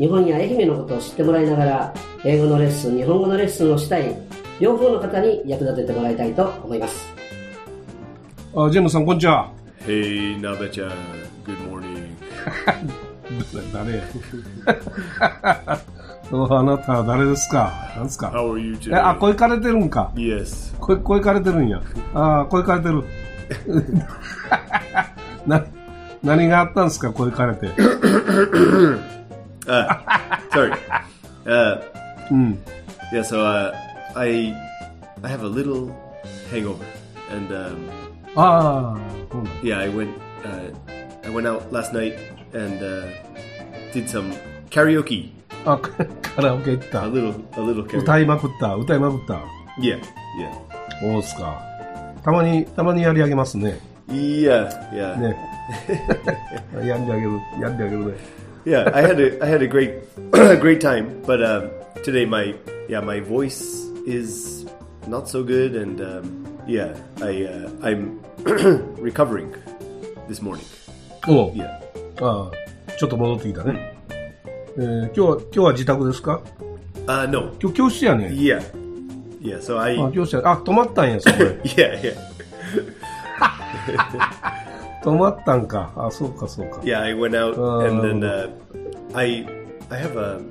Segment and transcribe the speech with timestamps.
[0.00, 4.16] 日本や愛媛のことを知ってもらいながら英語のレッスン日本語のレッスンをしたい
[4.58, 7.06] 両方の方に役立ててもらいたいと思います
[8.56, 9.52] あ、ジェームスさん、こんにちは。
[9.86, 10.90] Hey, Nabe-chan.
[11.44, 12.16] Good morning.
[13.72, 14.02] 誰や？
[16.32, 17.72] あなたは誰ですか？
[17.94, 19.08] なんですか？How are you え、today?
[19.10, 20.76] あ、声かれてるんか？yes.
[20.80, 21.80] 声、声かれてるんや。
[22.14, 23.04] あ声かれてる。
[25.46, 25.64] な、
[26.24, 27.12] 何があったんですか？
[27.12, 27.68] 声かれて。
[30.51, 30.73] Sorry.
[31.45, 31.81] Uh,
[32.31, 32.57] うん。
[33.11, 33.73] yeah, so uh,
[34.15, 34.53] I
[35.23, 35.91] I have a little
[36.51, 36.83] hangover,
[37.31, 37.75] and um,
[38.35, 38.97] ああ、
[39.31, 40.09] そうなん yeah, I went
[40.43, 40.73] uh,
[41.23, 42.15] I went out last night
[42.53, 43.05] and uh,
[43.93, 44.33] did some
[44.69, 45.31] karaoke.
[45.65, 45.89] あ、カ
[46.35, 47.01] カラオケ行っ A た。
[47.03, 47.99] little a little karaoke.
[48.01, 48.75] 歌いまくった。
[48.75, 49.33] 歌いまくった。
[49.79, 51.61] Yeah, yeah, そうっすか。
[52.23, 53.79] たまに、たまにやり上げますね。
[54.07, 55.15] yeah, yeah.
[55.19, 55.35] ね。
[56.87, 57.31] やんであげる。
[57.61, 58.13] やんであげるね。
[58.65, 59.93] yeah, I had a I had a great
[60.59, 61.69] great time, but um,
[62.03, 62.55] today my
[62.89, 64.65] yeah my voice is
[65.07, 68.19] not so good, and um, yeah I uh, I'm
[68.97, 69.53] recovering
[70.27, 70.65] this morning.
[71.27, 71.79] おう Yeah,
[72.21, 73.93] ああ、ちょっと戻ってきたね。
[74.77, 76.41] えー今日は、今日は自宅ですか
[77.07, 78.27] uh, no, 今日教室やね。
[78.27, 78.61] yeah,
[79.41, 79.59] yeah.
[79.59, 80.41] So I あ、教室や。
[80.45, 81.45] あ、泊まったんや、そこへ。
[81.63, 82.15] yeah yeah
[85.03, 85.91] 泊まったんか。
[85.95, 86.77] あ、そうか、そうか。
[86.81, 87.79] yeah I went out Oh.
[87.85, 88.49] and then uh,
[89.13, 89.45] I
[89.89, 90.41] I have a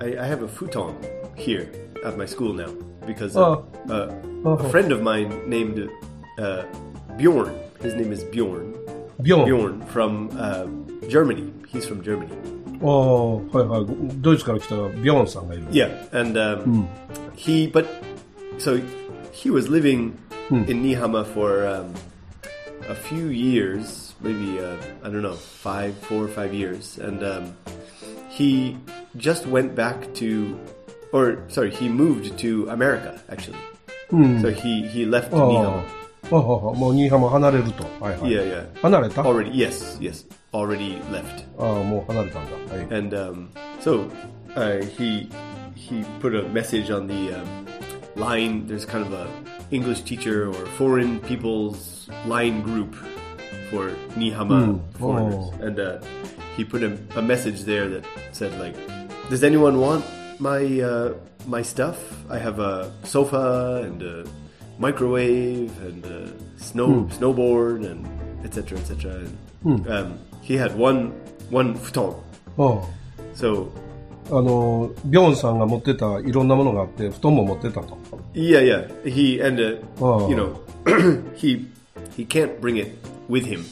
[0.00, 0.94] I, I have a futon
[1.36, 1.68] here
[2.04, 2.68] at my school now
[3.06, 4.10] because uh, uh,
[4.44, 4.54] Oh.
[4.58, 5.88] a friend of mine named
[6.38, 6.64] uh,
[7.16, 7.52] Bjorn.
[7.80, 8.74] His name is Bjorn.
[9.20, 9.46] ビョン。
[9.46, 10.66] Bjorn from uh,
[11.08, 11.52] Germany.
[11.68, 12.28] He's from Germany.
[12.82, 13.86] ああ、はいはい。
[14.20, 15.64] ドイツから来たビョンさんがいる。
[15.70, 16.86] Yeah, and um,
[17.36, 17.86] he, but
[18.58, 18.80] so
[19.32, 20.14] he was living
[20.50, 21.94] in Nihama for um,
[22.88, 27.56] a few years, maybe uh, I don't know, five, four or five years, and um,
[28.28, 28.76] he
[29.16, 30.58] just went back to,
[31.12, 33.58] or sorry, he moved to America actually.
[34.10, 36.02] So he he left ああ Nihama.
[36.30, 37.84] ああ、もう新居浜離れると。
[38.00, 38.30] はいはい。
[38.30, 38.80] Yeah, yeah.
[38.80, 41.44] 離れたあ Already, yes, yes, already left.
[41.58, 42.74] あ、もう離れたんだ。
[42.74, 42.86] はい。
[42.94, 43.48] and um,
[43.80, 44.06] so
[44.54, 45.28] uh, he
[45.74, 47.66] he put a message on the um,
[48.16, 48.66] line.
[48.66, 49.26] There's kind of a
[49.71, 52.95] English teacher or foreign people's line group
[53.69, 55.65] for Nihama foreigners, Oh.
[55.65, 55.99] and uh,
[56.55, 58.75] he put a, a message there that said like,
[59.29, 60.05] "Does anyone want
[60.39, 61.13] my uh,
[61.47, 61.97] my stuff?
[62.29, 64.23] I have a sofa and a
[64.79, 68.07] microwave and a snow snowboard and
[68.45, 68.77] etc.
[68.79, 69.27] etc."
[69.65, 71.11] And um, he had one
[71.49, 72.15] one futon.
[72.57, 72.81] あ
[73.35, 73.69] So
[74.30, 74.38] あ。
[74.38, 77.98] あの、ビョンさんが持ってたいろんなものがあって、布団も持ってたと。
[78.34, 78.88] yeah, yeah.
[79.04, 80.28] He and uh, Oh.
[80.28, 80.56] you know
[81.36, 81.66] he
[82.16, 82.96] he can't bring it
[83.28, 83.64] with him.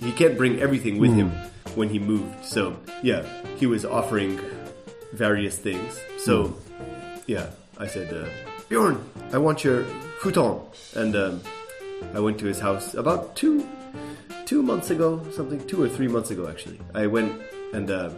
[0.00, 1.30] He can't bring everything with him
[1.76, 2.44] when he moved.
[2.44, 3.22] So yeah,
[3.58, 4.38] he was offering
[5.12, 6.00] various things.
[6.18, 6.54] So
[7.26, 8.28] yeah, I said, uh,
[8.68, 8.98] Bjorn,
[9.32, 9.84] I want your
[10.22, 10.60] futon,
[10.96, 11.40] and um,
[12.14, 13.66] I went to his house about two
[14.46, 16.80] two months ago, something two or three months ago actually.
[16.94, 17.32] I went
[17.72, 18.10] and uh,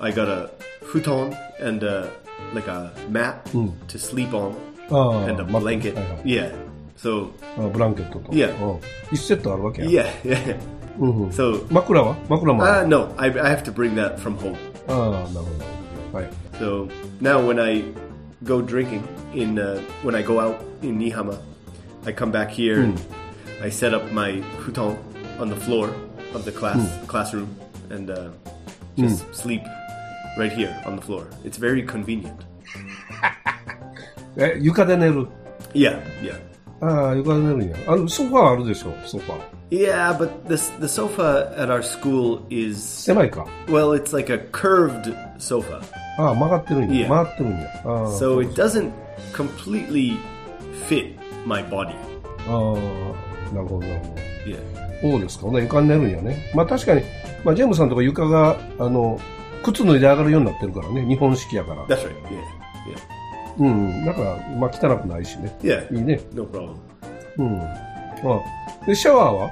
[0.00, 0.50] I got a
[0.92, 2.06] futon and uh,
[2.54, 3.44] like a mat
[3.88, 4.54] to sleep on
[4.90, 5.30] ああ。
[5.30, 5.94] and a ま blanket.
[5.94, 6.52] はいはい Yeah.
[6.96, 8.32] So あブランケットと。
[8.32, 8.54] Yeah.
[8.64, 8.80] うん
[9.12, 10.04] 一セットあるわけや。
[10.04, 10.56] yeah, yeah.
[10.98, 12.88] うんうん So 枕は枕もあ uh, る。
[12.88, 14.56] no, I, I have to bring that from home.
[14.88, 16.18] ああ、なるほど。
[16.18, 16.30] はい。
[16.58, 16.88] So
[17.20, 17.84] now when I
[18.44, 19.02] go drinking
[19.34, 21.38] in uh, when I go out in Nihama,
[22.04, 22.98] I come back here and
[23.62, 24.96] I set up my futon
[25.38, 25.90] on the floor
[26.34, 27.48] of the class classroom
[27.90, 28.30] and uh,
[28.96, 29.62] just sleep
[30.38, 31.26] right here on the floor.
[31.44, 32.34] It's very convenient.
[34.36, 35.26] え、床で寝る。
[35.74, 36.40] Yeah, yeah.
[36.80, 37.76] ああ、床で寝るんや。
[37.88, 39.58] あの、ソファーあるでしょ、ソファー。
[39.70, 43.46] Yeah, but this the sofa at our school is 狭いか。
[43.66, 45.80] well, it's like a curved sofa.
[46.18, 47.06] ああ、曲がってるんや。
[47.06, 47.24] Yeah.
[47.24, 47.68] 回ってるんや。
[47.84, 48.18] ああ。
[48.18, 48.90] So it doesn't
[49.34, 50.16] completely
[50.88, 51.94] fit my body.
[52.46, 52.74] あ
[53.50, 54.20] あ、なるほど、なるほど。
[54.46, 54.78] Yeah.
[55.00, 55.46] そうですか。
[55.46, 56.50] ほな床に寝るんやね。
[56.54, 57.02] まあ確かに、
[57.43, 59.19] まあジェームさんとか床が、あの、
[59.63, 61.05] 靴脱いで上がるようになってるからね。
[61.05, 61.85] 日本式やから。
[61.85, 62.09] That's right.
[63.57, 63.59] Yeah.
[63.59, 64.05] うん。
[64.05, 65.55] だから、まあ汚くないしね。
[65.61, 65.95] Yeah.
[65.95, 66.19] いいね。
[66.33, 66.73] No problem.
[67.37, 67.59] うん。
[67.61, 67.71] あ
[68.81, 69.51] あで、シャワーは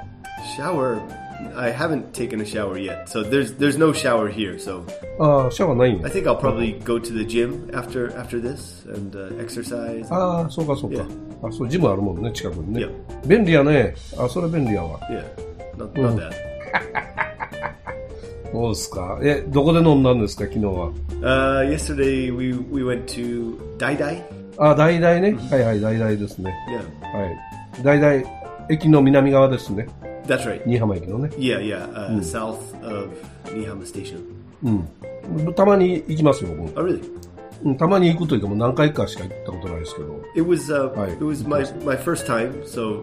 [0.56, 1.00] Shower,
[1.56, 4.56] I haven't taken a shower yet, so there's there's no shower here.
[4.58, 4.82] So
[5.18, 6.08] ああ、シャワーないん I や。
[6.08, 10.06] think I'll probably go to the gym after after this and uh, exercise.
[10.12, 11.04] ああ、そうかそうか。
[11.44, 12.86] あ、そう、ジムあるもんね、近くにね。
[13.26, 13.94] 便利やね。
[14.18, 14.98] あ、それ便利やわ。
[15.10, 15.24] Yeah,
[15.76, 16.32] not not bad.
[18.52, 19.18] そうですか。
[19.22, 20.90] え、どこで飲んだんですか、昨日は。
[21.20, 24.22] Uh, yesterday we we went to Dai Dai.
[24.58, 25.32] あ、大々ね。
[25.50, 26.54] はいはい、大々ですね。
[27.02, 27.82] Yeah, はい。
[27.82, 28.30] 大々、
[28.68, 29.88] 駅の南側ですね。
[30.26, 30.62] that's right.
[30.64, 31.30] 新居浜駅のね。
[31.38, 33.10] Yeah, yeah, uh, south of
[33.46, 34.20] Nihama Station.
[34.62, 35.54] うん。
[35.54, 36.78] たまに行きますよ、僕。
[36.78, 37.02] Oh, really?
[37.64, 40.20] うん、たまに行くというか、もう何回かしか行ったことないですけど。
[40.34, 41.12] It was uh, Right.
[41.12, 42.52] it was my my first time.
[42.66, 43.02] So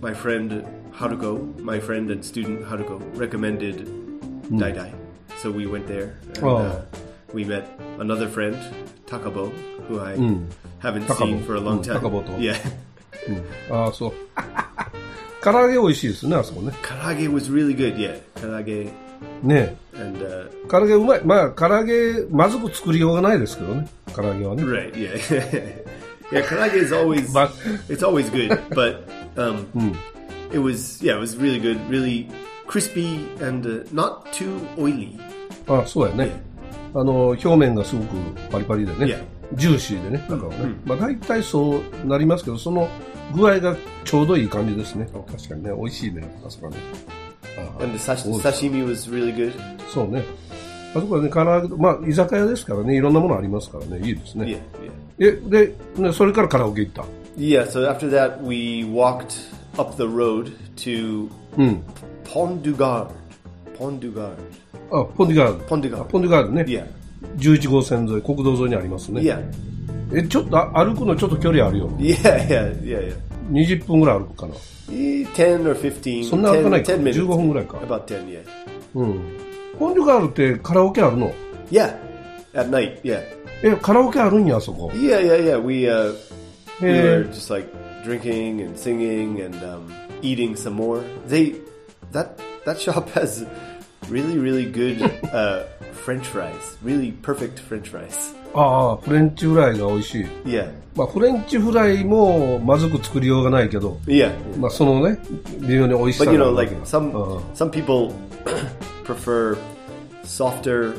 [0.00, 4.05] my friend Haruko, my friend and student Haruko, recommended
[4.51, 4.91] Dai Dai.
[5.41, 6.57] So we went there and Oh.
[6.57, 6.81] uh,
[7.33, 7.65] we met
[7.99, 8.55] another friend
[9.07, 9.51] Takabo,
[9.87, 10.15] who I
[10.79, 11.17] haven't Takabo.
[11.17, 12.01] seen for a long Mm, time.
[12.01, 12.37] Takabo to.
[12.39, 12.55] Yeah,
[13.69, 14.13] ああ、 そう。
[15.43, 16.71] 唐揚げ美味しいですね、あそこね。
[16.83, 17.95] karage was really good.
[17.97, 18.91] Yeah, karage
[19.43, 21.21] ね and uh, 唐揚げうまい。
[21.23, 23.87] まあ、唐揚げ、まずく作りようがないですけどね。
[24.15, 24.63] 唐揚げはね。
[24.63, 25.15] right, yeah,
[26.31, 26.43] yeah.
[26.45, 27.49] Karage is always But-
[27.89, 29.03] it's always good, but
[29.37, 29.65] um,
[30.51, 32.27] it was yeah, it was really good, really
[32.66, 35.18] crispy and uh, not too oily.
[35.68, 36.30] あそうやね。
[36.94, 38.16] あの、表面がすごく
[38.50, 39.26] パリパリでね。
[39.54, 40.74] ジューシーでね、中はね。
[40.84, 42.88] まあ大体そうなりますけど、その
[43.34, 45.08] 具合がちょうどいい感じですね。
[45.12, 46.78] 確かにね、美味しいね、あそこはね。
[47.78, 49.52] あ And the sash- そうです sashimi was really good.
[49.88, 50.24] そうね。
[50.94, 54.60] あそこはね、唐揚げと、まあ居酒屋ですからね、いろんなものありますからね、いいですね。
[55.18, 55.48] Yeah, yeah.
[55.58, 57.04] え、で、ね、それからカラオケ行った
[57.36, 59.36] ？Yeah, so after that, we walked
[59.78, 61.28] up the road to
[62.32, 64.36] ポンドゥガールポンドゥガール
[64.90, 66.86] あポンドゥガールポンドゥガールポンドゥガールね、yeah.
[67.36, 69.40] 11号線沿い国道沿いにありますね、いや
[70.12, 71.90] えちょっと歩くのちょっと距離あるよ。
[71.98, 73.14] いやいやいやいや
[73.50, 74.54] 20分ぐらい歩くかな。
[74.88, 76.92] 10 or 15そんな歩かないか。
[76.92, 77.78] 15分ぐらいか。
[77.78, 78.40] 10, yeah.
[78.94, 79.20] うん。
[79.78, 81.32] ポンドゥガールってカラオケあるの？
[81.70, 81.98] いや、
[82.52, 82.60] yeah.
[82.60, 83.20] at night yeah.
[83.62, 84.92] えカラオケあるんやそこ。
[84.94, 86.14] いやいやいや we uh
[86.80, 87.68] we are just like
[88.04, 91.02] drinking and singing and um eating some more.
[92.11, 93.45] that, that shop has
[94.09, 95.01] really, really good
[95.33, 95.63] uh,
[96.03, 96.77] French fries.
[96.83, 98.35] Really perfect French fries.
[98.53, 100.25] ああ、フレンチフライが美味しい。
[100.45, 100.69] Yeah.
[100.93, 104.31] まあ、フレンチフライもまずく作りようがないけど、 Yeah.
[104.57, 105.17] まあ、そのね、
[105.61, 107.39] 微妙に美味しさ But you があ know, るわ like けだ some Uh.
[107.55, 108.13] some people
[109.05, 109.57] prefer
[110.23, 110.93] softer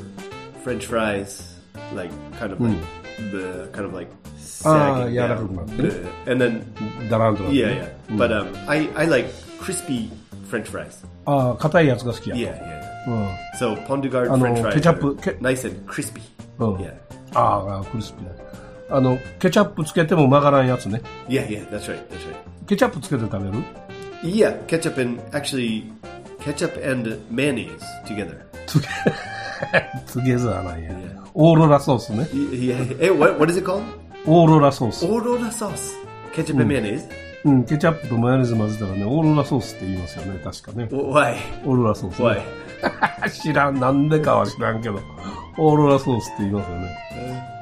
[0.65, 1.43] French fries,
[1.95, 2.77] like kind of like
[3.33, 4.09] the kind of like
[4.65, 5.57] Ah, sagging yeah, down.
[5.57, 6.65] like- The- and then
[7.11, 8.17] ダランとなって yeah, ね yeah.
[8.17, 9.29] But um, I I like
[9.61, 10.09] crispy
[10.51, 11.05] French fries.
[11.27, 12.37] ああ、硬いやつが好きや。
[12.37, 12.83] Yeah, yeah.
[13.09, 13.29] うん。
[13.59, 16.21] So Pondugard Ah, no, French fries ketchup- are ke- nice and crispy.
[16.59, 16.77] Oh.
[16.79, 16.93] Yeah,
[17.35, 18.27] ああ、クリスピー
[18.91, 18.97] だ。
[18.97, 21.01] あの、ケチャップつけても曲がらんやつね。
[21.29, 21.67] yeah, yeah.
[21.71, 21.97] That's right.
[22.09, 22.67] That's right.
[22.67, 23.65] ケチャップつけて食べる
[24.23, 25.85] Yeah, ketchup and actually
[26.41, 28.39] ketchup and mayonnaise together.
[30.13, 30.91] トゥゲザーなんや。
[31.35, 32.25] オーロラソースね。
[32.33, 32.99] Yeah.
[32.99, 33.83] Hey, what what is it called?
[34.27, 35.05] オーロラソース。
[35.07, 35.95] Aurora sauce.
[36.38, 37.10] Ketchup and mayonnaise?
[37.46, 40.86] うん、ケチャップとマヨネーズ混ぜたらね、オーロラソースって言いますよね、確かね。
[40.92, 41.36] Wh- Why?
[41.66, 42.44] オーロラソース、ね。
[43.24, 43.30] Why?
[43.42, 45.00] 知らん、なんでかは知らんけど。
[45.58, 46.98] オーロラソースって言いますよね。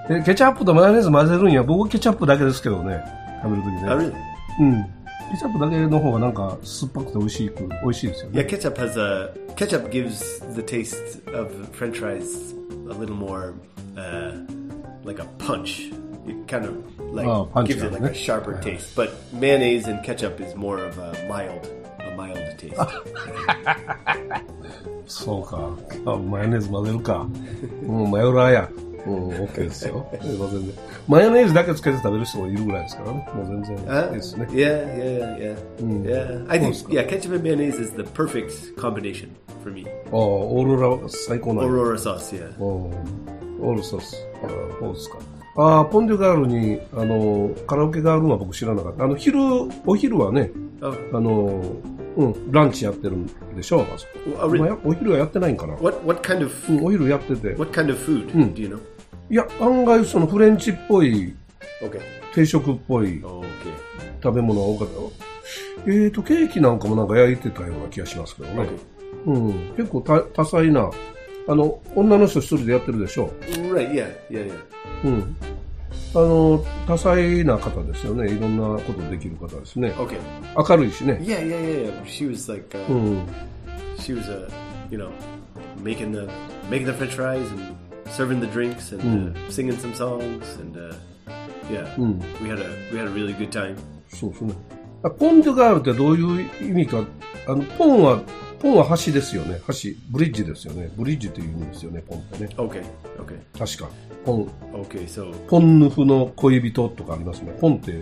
[0.10, 1.64] え、ケチャップとマヨネーズ混ぜるんや。
[1.64, 3.02] 僕ケチャップだけですけどね。
[3.42, 3.82] 食べるときね。
[3.86, 4.14] Oh, really?
[4.60, 4.84] うん。
[5.32, 8.44] ケチャップだけの方がなんか酸っぱくて美味しいく、美味しいですよ Yeah, ね。
[8.44, 10.98] ketchup has a ketchup gives the taste
[11.38, 12.56] of French fries
[12.90, 13.54] a little more
[13.96, 14.34] uh,
[15.06, 15.92] like a punch.
[16.27, 16.75] It kind of
[17.15, 18.23] like Oh, punch gives it kind like of, a eh?
[18.23, 18.95] sharper taste.
[18.95, 21.67] But mayonnaise and ketchup is more of a mild,
[21.99, 22.77] a mild taste.
[25.07, 25.59] そうか。
[26.13, 27.27] あマヨネーズ混ぜるか。
[27.87, 28.69] うん、マヨラーや。
[29.07, 30.07] うん、オッケーですよ。
[30.23, 30.75] 全然
[31.09, 33.29] マヨネーズだけつけて食べる人もいるぐらいですからね。
[33.35, 34.47] もう全然いい Uh, ですね。
[34.51, 36.51] yeah, yeah, yeah, yeah.
[36.51, 39.31] I think yeah, ketchup and mayonnaise is the perfect combination
[39.63, 39.87] for me.
[40.13, 42.63] ああ、オーロラ最高なんや Aurora sauce, yeah.
[42.63, 42.91] お
[43.63, 44.17] オールソース。
[44.45, 44.51] ああ、
[44.81, 45.19] そうですか。
[45.58, 49.06] ああ、ポンデュガールに、あの、カラオケがあるのは僕知らなかった。
[49.06, 49.40] あの、昼、
[49.86, 51.64] お昼はね、Oh, あの、
[52.18, 53.82] うん、ランチやってるんでしょ？
[53.82, 54.46] あそこ。
[54.46, 54.60] oh, really?
[54.60, 57.56] まあやお昼はやってないんかな？What what kind of うん、お昼やってて。
[57.56, 58.80] what kind of food do you know?
[59.30, 61.34] いや、案外そのフレンチっぽい、
[61.82, 62.02] Okay.
[62.34, 63.24] 定食っぽい.
[64.22, 65.92] 食べ物が多かった。
[65.92, 68.68] えーと、ケーキなんかもなんか焼いてたような気がしますけどね。
[69.26, 69.32] Okay.
[69.32, 70.90] うん、結構多多彩な、
[71.48, 73.32] あの、女の人一人でやってるでしょ
[73.72, 73.92] Right.
[73.92, 74.16] Yeah.
[74.30, 74.48] Yeah.
[74.48, 74.60] Yeah.
[75.04, 75.36] うん。
[76.16, 78.32] あの、多彩な方ですよね。
[78.32, 79.92] いろんなことできる方ですね。
[79.92, 80.18] Okay.
[80.70, 81.20] 明るいしね。
[81.22, 81.40] Yeah.
[81.40, 81.62] Yeah.
[81.62, 82.04] Yeah.
[82.04, 82.06] Yeah.
[82.06, 82.78] She was like.
[82.78, 83.28] Uh, うん。
[84.00, 84.50] she was uh,
[84.90, 85.12] you know
[85.82, 86.30] making the
[86.70, 87.76] making the french fries and
[88.12, 90.94] serving the drinks and uh, singing some songs and uh,
[91.72, 91.88] yeah
[92.42, 93.78] we had a we had a really good time
[94.10, 94.54] そうですね。
[95.04, 97.04] あポン・デュガールってどういう意味か、
[97.48, 98.22] あの、ポンは、
[98.66, 99.62] ポポンは橋ですよね。
[99.68, 100.90] 橋、ブリッジですよね。
[100.98, 102.50] ブリッジという意味ですよね、ポンってね。
[102.58, 102.84] Okay,
[103.20, 103.88] okay, 確か。
[104.26, 105.08] ポン、okay.
[105.08, 107.56] So ポンヌフの恋人とかありますね。
[107.62, 107.94] ポンってい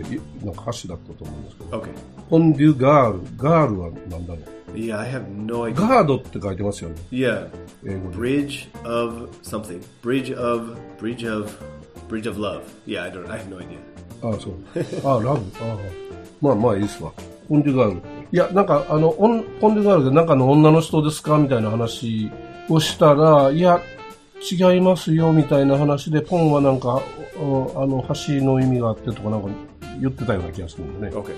[0.42, 1.80] なんか橋だったと思うんですけど。
[1.82, 1.90] okay.
[2.30, 3.20] ポンデュガール。
[3.36, 4.40] ガールは何だろ
[4.74, 4.74] う。
[4.74, 5.74] Yeah, I have no idea.
[5.86, 6.96] ガードって書いてますよね。
[7.12, 7.50] Yeah,
[7.86, 8.16] 英語で。
[8.16, 9.82] bridge of something.
[10.02, 11.52] Bridge of bridge of
[12.08, 12.62] bridge of love.
[12.86, 13.30] Yeah, I don't.
[13.30, 13.76] I have no idea.
[14.22, 14.54] ああ、そう。
[15.06, 15.40] ああ、ラブ。
[15.60, 15.76] ああ。
[16.40, 17.12] まあまあいいですわ。
[17.50, 18.13] ポンデュガール。
[18.32, 22.30] いや、なんか、あの、オンポンデュガールで中の女の人ですかみたいな話
[22.68, 23.80] をしたら、いや、
[24.50, 27.02] 違いますよ、みたいな話で、ポンはなんか、
[27.38, 29.48] おあの、橋の意味があってとかなんか
[30.00, 31.14] 言ってたような気がするんでね。
[31.14, 31.32] Okay.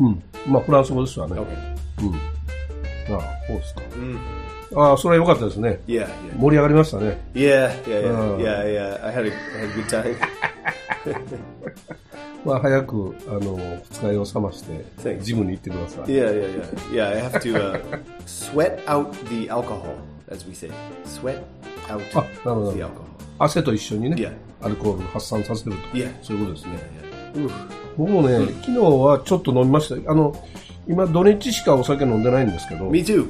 [0.00, 0.22] うん。
[0.46, 1.34] まあ、フランス語ですわね。
[1.34, 1.46] Okay.
[2.02, 2.14] うん。
[3.14, 3.82] ああ、そうですか。
[4.76, 5.80] ああ、それは良かったですね。
[5.86, 6.38] Yeah, yeah.
[6.38, 7.20] 盛り上がりましたね。
[7.34, 8.38] Yeah, yeah, yeah, Oh.
[8.38, 9.06] yeah, yeah.
[9.06, 10.16] I had a, I had a good time.
[12.44, 13.56] まあ、早く、あの、
[13.90, 14.62] 二日酔いを冷まし
[15.02, 16.04] て.ジムに行ってください。
[16.04, 16.92] Yeah, yeah, yeah.
[16.92, 17.80] Yeah, I have to uh,
[18.26, 19.96] sweat out the alcohol,
[20.30, 20.70] as we say.
[21.04, 21.42] Sweat
[21.88, 22.24] out Ah,
[22.72, 22.90] the alcohol.
[23.38, 24.32] 汗と一緒にね、Yeah.
[24.62, 25.82] アルコール発散させてると。
[25.88, 26.10] Yeah.
[26.22, 26.78] そういうことですね。
[27.96, 30.10] 僕もね、昨日はちょっと飲みました。
[30.10, 30.34] あの、
[30.88, 33.26] 今土日しかお酒飲んでないんですけど、Me too.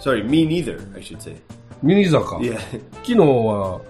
[0.00, 1.36] Sorry, me neither, I should say.
[1.82, 2.36] ミニ坂。
[2.38, 2.58] Yeah.
[3.02, 3.80] 昨日は、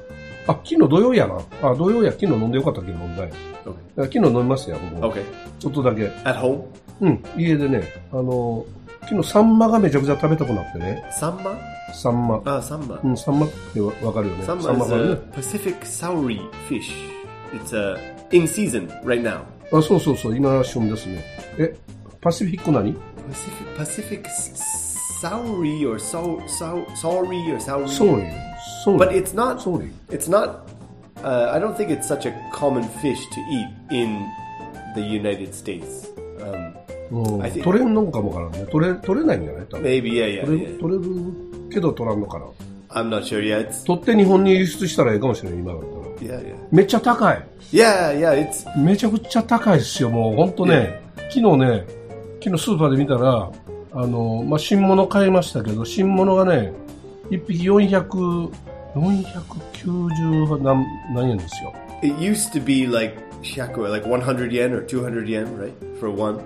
[0.48, 1.38] あ、昨日土曜やな。
[1.62, 3.30] あ、土曜や、昨日飲んでよかったけど飲んだよ。
[3.64, 4.02] Okay.
[4.02, 5.12] あ昨日飲みましたよ、僕も。
[5.12, 5.22] Okay.
[5.58, 6.04] ちょっとだけ。
[6.24, 6.62] At home?
[7.00, 8.64] うん、家でね、あの、
[9.02, 11.56] 昨日サンマがめちゃくちゃ食べたくなってね、Samba?
[11.94, 12.38] サンマ。
[12.38, 13.00] Ah, samba.
[13.04, 14.44] うん、サンマってわわかるよね。
[14.44, 15.14] サンマ is が a ね。
[15.34, 16.90] Pacific soury fish.
[17.52, 17.96] It's uh,
[18.32, 19.40] in season right now.
[19.76, 21.24] あ、そうそうそう、今旬ですね。
[21.58, 21.74] え、
[22.20, 22.94] パシフィック何
[23.76, 27.58] ？Pacific Pacific s- soury or so so sorry or soury?
[27.58, 27.88] ソーリー。
[27.88, 28.55] ソー But リー。
[29.10, 29.60] It's not.
[29.60, 29.90] Sorry.
[30.10, 30.68] It's not.
[31.22, 34.26] Uh, I don't think it's such a common fish to eat in
[34.94, 36.08] the United States.
[36.40, 36.74] Um,
[37.10, 38.70] うん I think- 取れんのかもわからんね。
[38.70, 40.80] 取れ、取れないんじゃない多分 maybe yeah, yeah, 取れ yeah.
[40.80, 42.44] 取れるけど取らんのかな。
[42.90, 43.40] I'm not sure.
[43.40, 46.38] Yeah, it's 取って日本に輸出したらええかもしれない、今だったら。
[46.40, 47.44] yeah, yeah, めっちゃ高い。
[47.72, 48.50] yeah, yeah.
[48.50, 50.36] It's めちゃくちゃ高いですよ、もう。
[50.36, 51.84] ほんとね、昨日ね、
[52.42, 53.50] 昨日スーパーで見たら、
[53.92, 56.72] あの、まあ、新物買いましたけど、新物がね、
[57.30, 58.50] 1匹400、
[58.94, 61.72] 490何何円ですよ。
[62.02, 66.40] it used to be like shaku, like 100 yen or 200 yen, right, for one,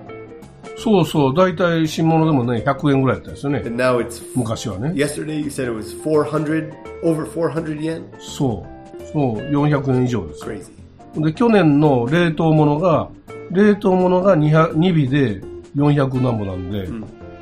[0.82, 3.58] そうそう、大体新物でもね、100円ぐらいだったですよね。
[3.58, 4.22] and now it's.
[4.34, 4.92] 昔はね。
[4.94, 6.72] Yesterday you said it was 400
[7.04, 8.02] over 400 yen.
[8.18, 9.02] そう。
[9.12, 10.44] そう、400円以上です。
[10.44, 11.22] Crazy.
[11.22, 13.10] で、去年の冷凍物が、
[13.50, 15.42] 冷凍物が 2, 2尾で
[15.76, 16.88] 400何ぼなんで、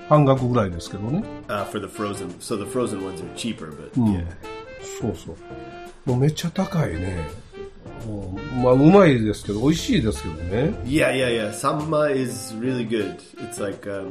[0.09, 1.23] 半額ぐらいですけどね。
[1.49, 2.29] あ、uh, for the frozen.
[2.39, 3.01] So the frozen、
[5.01, 5.37] そうそう。
[6.07, 7.29] もうめっちゃ高いね。
[8.07, 10.75] うまあ、うまいですけど、美味しいですけどね。
[10.87, 13.17] いやいやいや、サンマイズ really good.
[13.39, 14.09] It's like、um,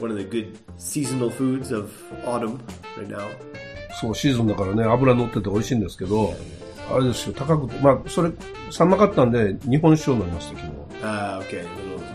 [0.00, 1.90] one of the good seasonal foods of
[2.24, 2.58] autumn
[4.00, 6.34] そう、シーズンだからね、油乗ってて美味しいんですけど、
[6.92, 7.80] あれですよ、高くて。
[7.80, 8.30] まあ、それ、
[8.70, 10.72] サンマ買ったんで、日本酒を飲みました、昨日。
[11.02, 11.66] ああ、uh, OK。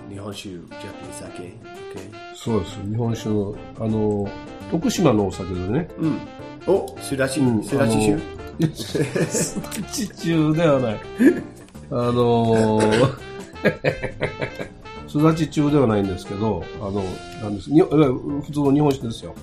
[0.10, 1.81] 日本酒、ジャパニーズ酒。
[2.36, 4.30] そうです、日本酒の、あの、
[4.72, 5.88] 徳島のお酒でね、
[6.68, 8.14] Oh, surashi, うん surashi あ shu.
[8.14, 11.00] のスタチ中ではない。
[11.90, 13.18] あのー、
[15.08, 17.04] すだち中ではないんですけど、あの、
[17.42, 17.72] なんです。
[17.72, 19.34] に普通の日本酒ですよ。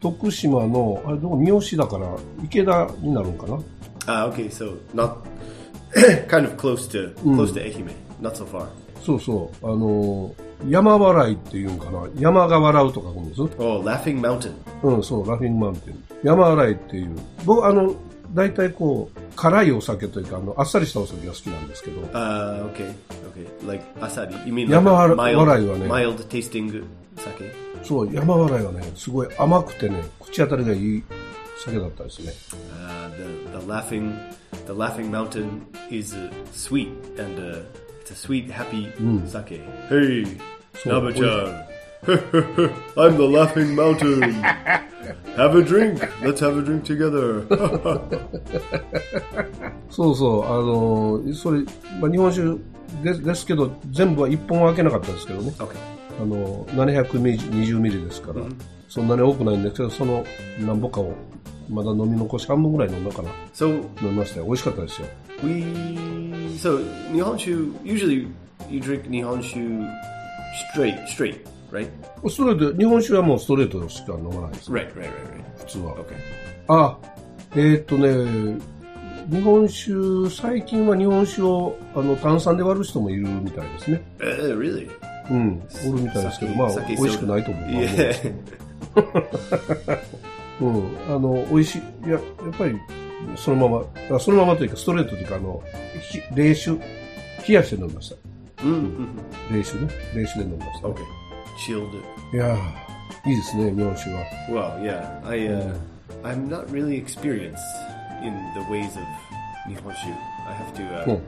[0.00, 3.58] 徳島の、あれどこ、三好だから、池田になるんかな
[4.06, 4.48] ？Ah, okay.
[4.50, 5.18] So not
[6.28, 7.92] kind of close to close to Ehime.
[8.20, 8.66] Not so far.
[9.06, 9.72] そうそう。
[9.72, 10.34] あの、
[10.68, 12.08] 山笑いっていうんかな。
[12.18, 13.48] 山が笑うとか言うんですよ。
[13.84, 14.52] ラフィンマウンテン。
[14.82, 16.04] うん、そう、ラフィンマウンテン。
[16.24, 17.16] 山笑いっていう。
[17.44, 17.94] 僕、あの、
[18.34, 22.00] 大体こう、辛いお酒というか、あの、あっさりしたお酒が好きなんですけど。
[22.12, 22.94] あー、OK。
[23.62, 23.68] OK。
[23.68, 24.34] Like、あっさり。
[24.44, 25.86] You mean、山笑いはね。
[25.86, 26.84] mild tasting
[27.16, 27.66] 酒。
[27.84, 31.02] そう、山笑いはね、すごい甘くてね、口当たりがいい
[31.64, 32.32] 酒だったですね。
[32.82, 34.12] ああ the, the, laughing,
[34.66, 36.16] the Laughing Mountain is
[36.52, 37.64] sweet and、
[38.06, 38.88] it's a sweet happy
[39.26, 39.60] sake.
[39.88, 40.38] Hey,
[40.74, 41.64] So, Naba-chan.
[42.96, 44.22] I'm the laughing mountain.
[45.34, 45.98] have a drink.
[46.22, 47.44] Let's have a drink together.
[49.90, 51.62] そうそう、あのーそれ、
[52.00, 52.56] まあ、日本酒
[53.02, 55.52] ですですけど、全部は一本は開けなかったですけどね。
[55.58, 55.74] okay.
[56.22, 58.42] あの、720ミリですから、
[58.88, 60.24] そんなに多くないんですけど、その
[60.60, 61.12] 何ぼかを、
[61.68, 63.30] まだ飲み残し半分ぐらい飲んだかな。
[63.52, 63.66] So
[64.00, 64.44] 飲みましたよ。
[64.46, 65.08] 美味しかったですよ。
[65.42, 65.64] We
[66.58, 66.78] so
[67.10, 68.28] nihonshu usually
[68.70, 69.86] you drink nihonshu
[70.72, 71.88] straight straight right?
[72.28, 74.70] ストレート、日本酒はもうストレートしか飲まないです。
[74.70, 75.96] right right right right 普通は。
[75.96, 76.16] okay
[76.68, 76.98] あ、
[77.52, 78.60] えーっとね、
[79.30, 84.02] 日本酒、最近は日本酒をあの炭酸で割る人もいるみたいですね。
[84.18, 84.90] uh, really?
[85.30, 87.64] うん、おるみたいですけど、まあ、酒美味しくないと思う。
[87.70, 88.32] yeah
[90.60, 91.14] うん。
[91.14, 92.08] あの、美味しい。
[92.08, 92.20] いや、やっ
[92.56, 92.76] ぱり、
[93.35, 95.61] そのまま、あそのままというか、ストレートというか、あの、
[96.01, 96.71] ひ冷酒、
[97.47, 98.15] 冷やして飲みました。
[98.63, 99.07] Mm-hmm.
[99.51, 99.91] 冷酒ね。
[100.15, 100.87] 冷酒で飲みました。
[100.87, 100.95] Okay.
[101.57, 102.35] Chilled.
[102.35, 104.23] いやー、いいですね、日本酒は。
[104.49, 105.27] Well, yeah.
[105.27, 105.75] I uh,
[106.23, 107.57] I'm not really experienced
[108.23, 109.03] in the ways of
[109.67, 110.15] Nihonshu.
[110.47, 111.05] I have to.
[111.05, 111.21] う Uh, ん。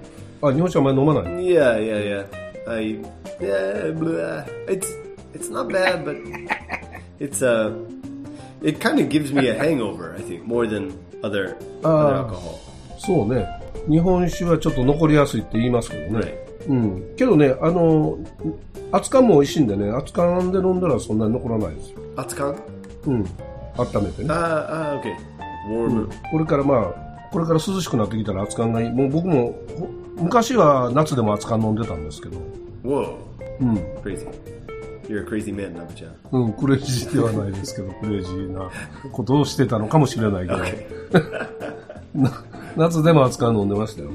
[0.50, 1.34] あ、日本酒あんまり飲まない。
[1.46, 2.44] Yeah, yeah, yeah.
[2.68, 3.00] I
[3.40, 4.46] yeah, blah.
[4.68, 4.88] It's
[5.34, 6.16] it's not bad, but
[7.20, 7.74] it's uh,
[8.62, 10.16] it kind of gives me a hangover.
[10.18, 12.59] I think more than other other alcohol.
[12.99, 13.47] そうね。
[13.89, 16.19] 日本酒はちょっと残りやすいって言いますけどね。
[16.19, 16.49] Right.
[16.69, 17.15] うん。
[17.17, 18.19] けどね、あの、
[18.93, 21.99] 熱燗も美味しいんでね、熱燗で飲んだらそんなに残らないですよ。
[22.17, 22.57] Atsukan?
[23.07, 23.25] うん。
[23.77, 24.29] 温めてね。
[24.29, 25.15] Ah, ah, okay.
[25.71, 26.09] Warm.
[26.31, 28.91] これからまあ、これから涼しくなってきたら熱燗がいい。
[28.91, 32.37] もう僕も、ほ昔は夏でも熱燗飲んでたんですけど、
[32.85, 33.17] Whoa,
[33.61, 33.75] うん。
[34.03, 34.29] crazy.
[35.09, 35.55] You're a crazy
[35.95, 36.15] ちゃん。
[36.33, 38.71] うん、クレイジーではないですけど、 クレイジーな
[39.11, 40.59] ことをしてたのかもしれないけど。
[42.77, 44.11] 夏でも熱う飲んでましたよ。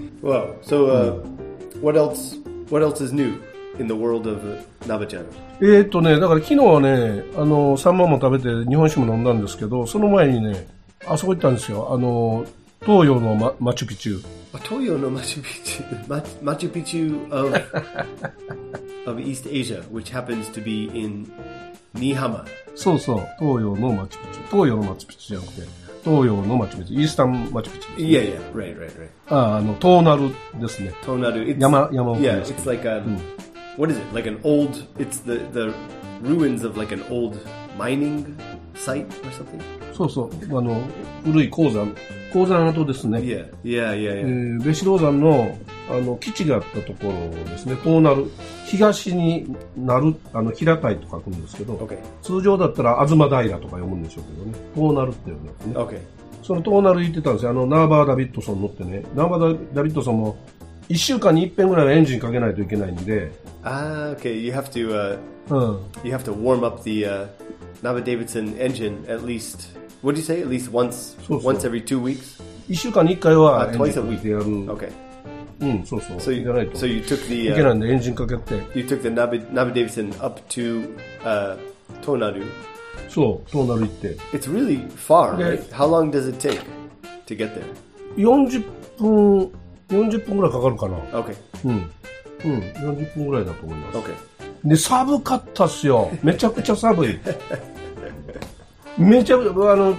[5.62, 10.68] えっとね、だから昨日はね、あの、サンマも食べて日本酒も飲んだんですけど、その前にね、
[11.08, 12.46] あそこ行ったんですよ、あの、
[12.86, 14.22] 東洋のマ,チュピチュ。
[14.64, 17.54] 東洋のマチュピチュマ,マチュピチュ of
[19.07, 21.27] of East Asia, which happens to be in
[21.95, 22.45] Nihama.
[22.75, 24.45] そうそう、東洋のマチュピチュ。
[24.51, 25.69] 東洋のマチュピチュじゃなくて、
[26.05, 27.01] 東洋のマチュピチュ。
[27.01, 28.03] イースタンマチュピチュです。
[28.03, 29.35] Yeah, yeah, right, right, right.
[29.35, 30.31] ああの、トーナル
[30.61, 30.93] ですね。
[31.05, 31.47] Tonaru.
[31.47, 32.55] It's, Yama- Yamaoka Yeah, desu.
[32.55, 33.03] it's like a
[33.77, 34.15] what is it?
[34.15, 34.87] Like an old.
[34.99, 35.73] It's the the
[36.23, 37.37] ruins of like an old
[37.77, 38.37] mining
[38.76, 39.94] site or something.
[39.94, 40.82] そうそう、あの、
[41.24, 41.96] 古い鉱山、
[42.34, 43.20] 鉱山跡ですね。
[43.20, 44.24] Yeah, yeah, yeah, え
[44.60, 44.86] yeah.
[44.86, 45.58] 銅山の、
[45.90, 47.78] あの、基地があったところですね。
[47.84, 48.26] 東なる、
[48.66, 54.54] 東になる、あの、平たいと書くんですけど、Okay, 通常だったら、東平とか読むんでしょうけどね。
[54.76, 55.76] 東なるっていうんですね。
[55.76, 56.00] okay.
[56.42, 57.52] その東なる行ってたんですよ。
[57.52, 59.04] あの、ナーバー・ダビッドソン乗ってね。
[59.16, 60.36] ナーバー・ダビッドソンも、
[60.90, 63.32] 一週間に一遍ぐらいはエンジンかけないといけないんで、
[63.64, 64.34] Ah, okay.
[64.34, 65.18] You have to uh,
[65.50, 65.80] うん。
[66.04, 67.28] you have to warm up the uh,
[67.83, 69.69] Nava Davidson engine at least.
[70.03, 70.43] What did you say?
[70.43, 71.47] At least once, So, so.
[71.49, 72.41] once every two weeks.
[72.69, 74.45] 一週間に一回はあエンジ twice ン a かけてやる。
[74.45, 74.93] Okay.
[75.61, 76.17] うん、そうそう。
[76.19, 76.79] So じゃない you と。
[76.79, 80.41] so you took い the けない uh, んでエンジンかけて、 you took the Nava, Nava Davidson up
[80.49, 81.59] to uh,
[82.03, 82.45] Tonaru.
[83.09, 84.17] そう、東なる行って。
[84.33, 85.59] It's really far, Yeah.
[85.59, 85.73] right?
[85.73, 86.61] How long does it take
[87.27, 87.65] to get there?
[88.17, 88.65] 40
[88.99, 89.53] 分、
[89.89, 90.97] 40分ぐらいかかるかな。
[91.21, 91.35] Okay.
[91.65, 91.91] うん。
[92.45, 93.99] うん、40分ぐらいだと思います。
[93.99, 94.15] Okay.
[94.65, 96.11] で、寒かったっすよ。
[96.23, 97.19] めちゃくちゃ寒い。
[98.98, 99.98] めちゃくちゃ、あの、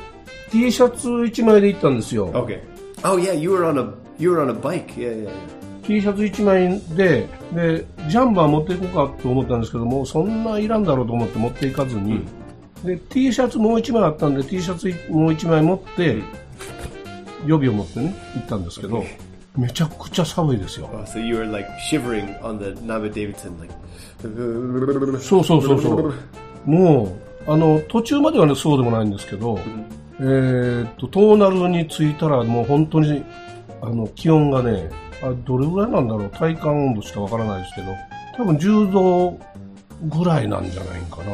[0.51, 2.31] T シャツ1枚で行ったんですよ。
[2.33, 2.61] Okay.
[3.03, 4.95] Oh yeah, you were on a you were on a bike.
[4.97, 5.29] Yeah, yeah.
[5.29, 5.85] yeah.
[5.85, 12.25] T シャツ1枚で、で、ジャンバー持っていこうかと思ったんですけども、そんないらんだろうと思って持っていかずに、
[12.85, 16.23] で、T シャツもう1枚あったんで、T シャツもう1枚持って、
[17.47, 19.05] 予備を持ってね、行ったんですけど、
[19.57, 20.89] めちゃくちゃ寒いですよ。
[20.93, 23.75] Oh, so you were like shivering on the Nava Davidson, like.
[25.21, 26.15] そうそうそうそう。
[26.65, 29.59] もう、あの、途中まではね、そうでもないんですけど、
[30.21, 33.25] えーっと、トーナルに着いたら、もう本当に、
[33.83, 34.91] あの、気温がね、
[35.23, 37.89] あどれぐらいなんだろう、体感温度しかわからないですけど、
[38.37, 39.39] 多分10度
[40.19, 41.33] ぐらいなんじゃないかな。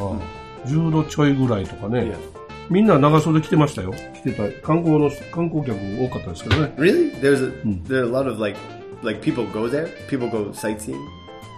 [0.66, 2.12] 10度ちょいぐらいとかね。
[2.68, 3.92] みんな長袖着てましたよ。
[4.14, 4.44] 着てた。
[4.66, 6.73] 観光の、観光客多かったですけどね。
[6.77, 7.12] Really?
[7.20, 7.53] There's a
[7.88, 8.57] there are a lot of like
[9.03, 9.88] like people go there?
[10.09, 10.96] People go sightseeing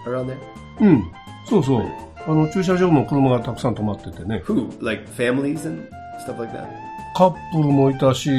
[0.07, 0.37] around there?
[0.81, 1.13] うん。
[1.47, 2.12] そうそう。
[2.27, 4.43] あの、駐車場も車がたくさん止まっててね。
[4.47, 4.85] Who?
[4.85, 5.89] Like families and
[6.25, 6.67] stuff like that?
[7.15, 8.31] カップルもいたし、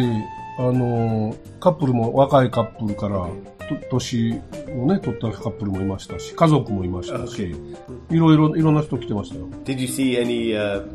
[0.58, 3.28] あの、カップルも若いカップルから、
[3.68, 4.42] と年
[4.76, 7.56] をね、取ったカップルもいましたし、家族もいましたし、
[8.10, 9.48] いろいろ、いろんな人来てましたよ。
[9.66, 10.86] Did you see any uh,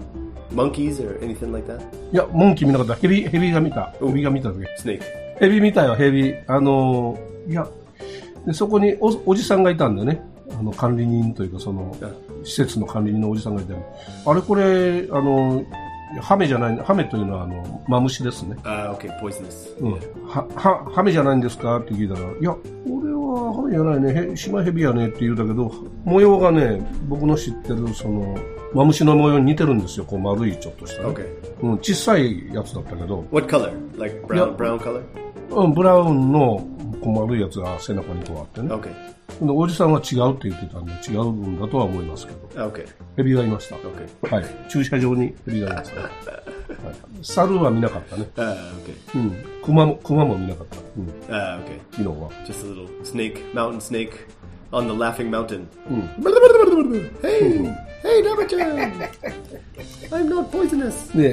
[0.53, 1.81] monkeys or anything like that?
[2.13, 2.95] いや、モンキー見なかった。
[2.95, 3.93] ヘビ、ヘビが見た。
[4.01, 4.61] ヘビが見た時。
[4.81, 5.03] Snake.
[5.39, 6.35] ヘビ見たよ、ヘビ。
[6.47, 7.67] あの、いや、
[8.47, 10.23] でそこにおおじさんがいたんでね、
[10.57, 11.95] あの、管理人というか、その、
[12.45, 13.75] 施設の管理人のおじさんがいて、
[14.27, 15.65] あれこれ、あの、
[16.21, 18.57] ハメじゃない、ハメというのは、あの、マムシですね。
[18.63, 19.79] Uh, okay, poisonous.
[19.81, 19.93] うん、
[20.27, 21.79] は、は、ハメじゃないんですか？
[21.79, 22.57] って聞いたら、いや、
[22.91, 25.71] 俺はハメじゃないね、へシマヘビやねって言うたけど、
[26.05, 28.37] 模様がね、僕の知ってる、その、
[28.73, 31.09] マムシの模様に似てるんですよ、こう丸いちょっとした、ね。
[31.11, 31.27] Okay.
[31.63, 33.71] うん、小さいやつだったけど、What color?
[33.99, 35.03] Like brown brown color?
[35.51, 36.67] うん、ブラウンの
[37.03, 38.69] こう丸いやつが背中にこうあってね。
[38.75, 38.91] Okay.
[39.41, 42.49] おじさんは違うって言ってたんで、違う分だとは思いますけど。
[43.17, 43.77] ヘビがいました。
[44.35, 44.45] はい。
[44.69, 46.13] 駐車場にヘビがいました、 はい。
[47.23, 48.27] 猿は見なかったね。
[48.37, 48.57] Uh,
[50.25, 50.77] も、見なかった。
[51.93, 52.31] 昨日は。
[52.47, 54.13] just a little snake, mountain snake,
[54.73, 54.95] on the。
[56.19, 57.75] ブルブルブルブルブル !Hey!
[58.03, 58.73] hey, ちゃん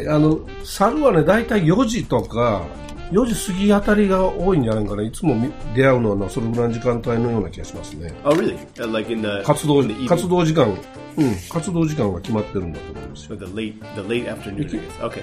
[0.10, 2.64] あの、猿はね、だいたい4時とか、
[3.12, 5.04] 4時過ぎあたりが多いんじゃないかな。
[5.04, 8.14] いつもみ出会うのはな、それぐらいの時間帯のような気がしますね。
[8.24, 8.58] Oh, really?
[8.76, 10.08] Uh, like in the 活動 the?
[10.08, 13.38] 活動時間、うん、活動時間が決まってるんだと思うんですよ。
[13.38, 14.82] The late, the late afternoon.
[15.02, 15.10] I.
[15.10, 15.16] Okay.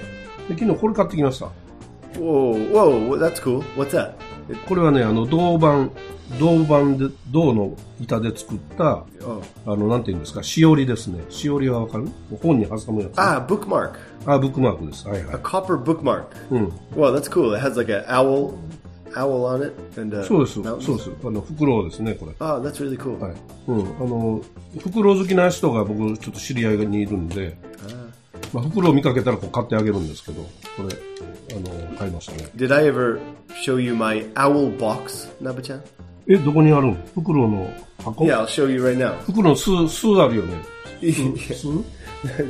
[0.49, 1.49] で昨日これ買ってきました。
[2.13, 3.61] Whoa, whoa, that's cool.
[3.75, 4.13] What's that?
[4.67, 5.89] これはね、あの、銅板、
[6.39, 9.41] 銅板で、銅の板で作った、Oh.
[9.65, 11.23] あの、なんていうんですか、しおりですね。
[11.29, 12.07] しおりはわかる？
[12.41, 13.15] 本に挟むやつ。
[13.15, 13.91] Ah, bookmark.
[14.25, 15.07] あ、ブックマークです。
[15.07, 15.37] はいは A い。
[15.39, 16.25] copper bookmark.
[16.95, 17.55] Wow, that's cool.
[17.55, 18.53] It has like an owl,
[19.15, 20.53] owl on it, and uh, そうです。
[20.85, 21.11] そうです。
[21.23, 22.31] あの、袋ですね、これ。
[22.39, 23.19] Oh, that's really cool.
[23.19, 23.33] はい。
[23.67, 23.79] うん。
[23.81, 24.41] あの、
[24.79, 27.57] 袋好きな人が僕、ちょっと知り合いにいるんで、
[28.53, 30.49] まあ、袋を見かけたらこう買ってあげるんですけど、こ
[30.83, 31.59] れ、あ
[31.91, 32.49] の、買いましたね。
[32.55, 33.19] Did I ever
[33.65, 35.79] show you my owl box, Naba-chan?
[36.27, 37.69] え、どこにあるん袋の
[38.03, 39.17] 箱 Yeah, I'll show you right now.
[39.23, 40.57] 袋の巣、巣あるよね。
[41.01, 41.67] 巣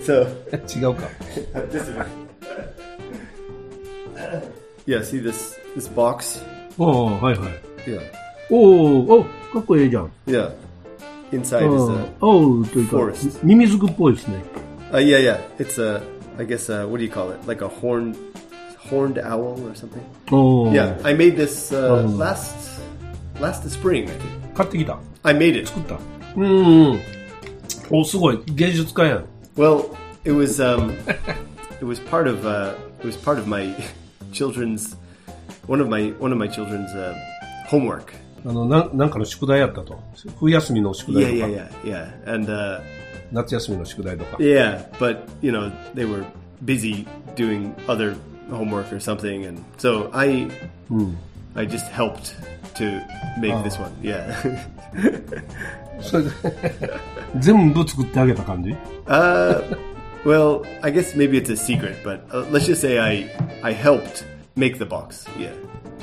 [0.06, 0.28] so,
[0.80, 1.08] 違うか。
[1.72, 2.24] this is.
[4.86, 6.40] Yeah, see this this box?
[6.80, 7.50] ああ、はいはい。
[7.88, 8.02] Yeah,
[8.50, 10.12] おおおかっこいいじゃん。
[10.28, 10.52] yeah.
[11.32, 14.44] Inside あ is あ a いうか forest.、ミミズクっぽいですね。
[14.92, 15.40] uh, yeah, yeah.
[15.58, 16.02] It's a
[16.38, 17.48] I guess uh, what do you call it?
[17.48, 18.16] Like a horned
[18.90, 20.02] horned owl or something?
[20.32, 22.73] おお Yeah, I made this uh, last
[23.41, 24.09] last spring.
[24.09, 24.99] I think 買ってきた。
[25.23, 25.67] I made it.
[25.67, 25.99] 作った。
[26.37, 27.01] うんうん。
[27.91, 28.43] お、すごい。
[28.47, 29.25] 芸術家やん。
[29.57, 30.93] Well, it was um,
[31.81, 33.75] it was part of uh, it was part of my
[34.33, 34.97] children's
[35.67, 37.15] one of my one of my children's uh,
[37.69, 38.15] homework.
[38.47, 40.01] あの、なんなんかの宿題やったと。
[40.39, 41.47] 冬休みの宿 Yeah, 題とか。
[41.47, 42.35] yeah, yeah, yeah.
[42.35, 42.81] And uh,
[43.33, 44.37] 夏休みの宿題とか。
[44.39, 46.25] yeah, but you know they were
[46.65, 48.17] busy doing other
[48.51, 50.49] homework or something, and so I
[51.56, 52.36] I just helped
[52.76, 53.02] to
[53.40, 53.92] make this one.
[54.02, 54.34] Yeah.
[56.02, 56.30] それで、
[57.40, 59.78] 全部作ってあげた感じ uh,
[60.26, 63.30] well, I guess maybe it's a secret, but uh, let's just say I
[63.62, 65.28] I helped make the box.
[65.38, 65.54] Yeah,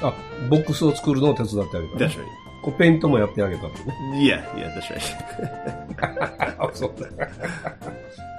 [0.02, 0.14] あ、
[0.48, 2.24] ボックスを作るのを手伝ってあげた、that's right.
[2.62, 3.94] こうペイントもやってあげたってね。
[4.14, 6.56] Yeah, yeah, that's right.
[6.58, 7.28] あ、そうだ。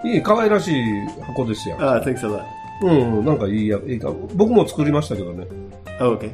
[0.10, 0.84] いい、可愛らしい
[1.22, 1.78] 箱ですよ。
[1.78, 2.44] uh, thanks a lot.
[2.84, 4.12] うん、なんかいいや、いいか。
[4.34, 5.46] 僕も作りましたけどね。
[6.00, 6.32] Oh, okay.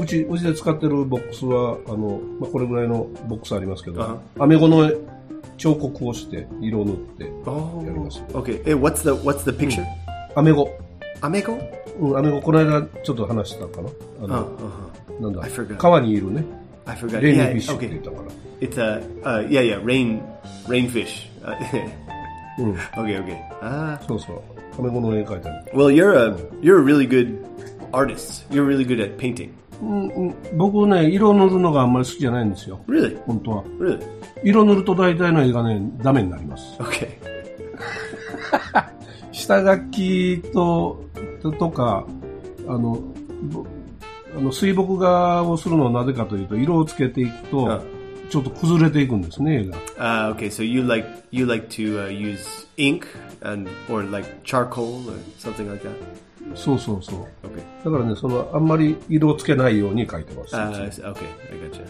[0.00, 4.90] うち、うちで使ってるボックスは、あの、まあ、これぐらいのボックスありますけど、あアメゴの
[5.56, 8.20] 彫刻をして、色を塗って、Oh, やります。
[8.32, 8.62] okay.
[8.64, 9.84] Hey, what's the what's the picture?
[10.34, 10.70] アメゴ。
[11.22, 11.58] Amego?
[11.98, 13.88] うん、アメゴ、この間ちょっと話したかな。
[13.88, 15.22] あ Oh, の、uh-huh.
[15.22, 16.44] なんだ川にいるね、
[16.84, 17.20] I forgot.
[17.20, 18.22] レインフィッシュって言.ったから。
[18.60, 20.20] It's a uh, yeah, yeah, rain,
[20.66, 21.28] rainfish.
[21.42, 21.54] Uh,
[22.96, 23.38] okay, okay.
[23.62, 24.40] Ah, そうそう。
[24.78, 25.56] アメゴの絵描いたり。
[25.72, 27.38] well, you're a you're a really good
[27.92, 28.44] artist.
[28.50, 29.50] You're really good at painting.
[29.82, 32.80] うんうん、僕ね、色塗るのがあんまり好きじゃないんですよ。
[32.88, 33.64] Really, 本当は。
[33.78, 34.00] really?
[34.42, 36.76] 色塗ると大体の絵がね、ダメになります。
[36.78, 37.08] Okay.
[39.32, 41.04] 下書きと、
[41.42, 42.06] ととか、
[42.66, 42.98] あの、
[43.42, 43.66] ぼ
[44.36, 47.80] あの水墨画をするのはなぜかというと、色をつけていくとあ、
[48.28, 49.76] ちょっと崩れていくんですね、絵が。
[49.98, 53.06] Uh, okay, so you like you like to uh, use ink
[53.42, 56.25] and or like charcoal or something like that?
[56.54, 57.20] そうそうそう。
[57.46, 57.84] Okay.
[57.84, 60.54] だからね、その、あんまり色をつけないように描いてます。
[60.54, 61.86] Uh, okay, I gotcha.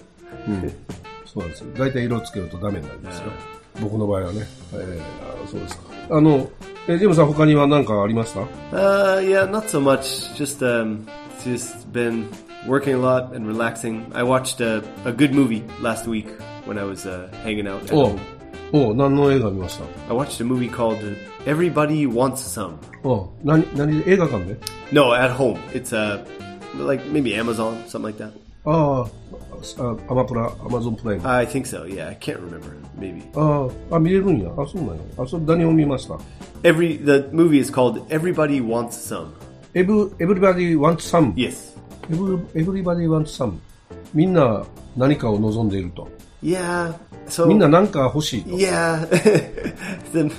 [1.27, 1.67] そうなんですよ。
[1.77, 3.33] 大体色をつけるとダメになりますよ。
[3.81, 4.47] 僕の場合はね。
[4.73, 5.01] えー
[5.45, 5.83] あそうですか。
[6.11, 6.49] あの、
[6.89, 8.41] えジムさん他には何かありました
[8.73, 10.33] Uh, yeah, not so much.
[10.35, 11.07] Just um,
[11.45, 12.29] just been
[12.67, 14.11] working a lot and relaxing.
[14.15, 16.29] I watched a, a good movie last week
[16.65, 17.83] when I was uh, hanging out.
[17.85, 18.36] At お home.
[18.74, 21.16] お何の映画見ました I watched a movie called uh,
[21.46, 22.76] Everybody Wants Some.
[23.04, 24.58] お何、何、映画館で
[24.92, 25.58] No, at home.
[25.74, 26.24] It's uh,
[26.86, 28.32] like maybe Amazon, something like that.
[28.64, 29.08] ああ、
[29.84, 31.28] あアマプラ、アマゾンプライム。
[31.28, 31.86] あ I think so.
[31.86, 32.78] Yeah, I can't remember.
[33.00, 34.52] Maybe あ、あ、見れるんや。
[34.52, 35.02] あ、そうなんや。
[35.18, 36.18] あ、それ何を見ました
[36.64, 39.30] every the movie is called Everybody Wants Some.
[39.74, 41.34] エブ、everybody wants some.
[41.34, 41.76] Yes.
[42.10, 43.54] Every- everybody wants some.
[44.14, 44.64] みんな
[44.96, 46.08] 何かを望んでいると。
[46.44, 46.94] Yeah.
[47.28, 48.50] So みんな何か欲しいと。
[48.58, 49.08] Yeah.
[50.14, 50.32] then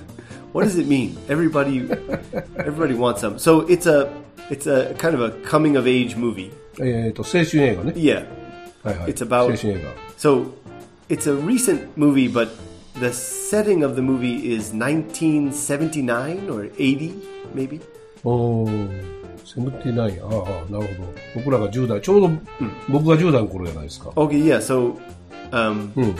[0.53, 1.17] what does it mean?
[1.29, 1.89] Everybody
[2.59, 3.39] everybody wants some.
[3.39, 4.09] So it's a
[4.51, 6.51] it's a kind of a coming of age movie.
[6.81, 7.93] えっ、と、青春映画ね。
[7.97, 8.25] Yeah.
[8.83, 9.13] はいはい。
[9.13, 9.91] It's about- 青春映画。
[10.19, 10.47] So
[11.09, 12.49] it's a recent movie but
[13.01, 17.13] the setting of the movie is 1979 or 80
[17.55, 17.81] maybe.
[18.25, 18.89] おー、
[19.45, 20.23] セブンティナイン。
[20.23, 20.31] ああ、
[20.71, 21.15] なるほど。
[21.37, 22.31] 僕らが10代、ちょうど、
[22.89, 24.11] 僕が10代の頃じゃないですか。
[24.11, 24.59] Okay, yeah.
[24.59, 24.97] So
[25.51, 26.15] um Hmm.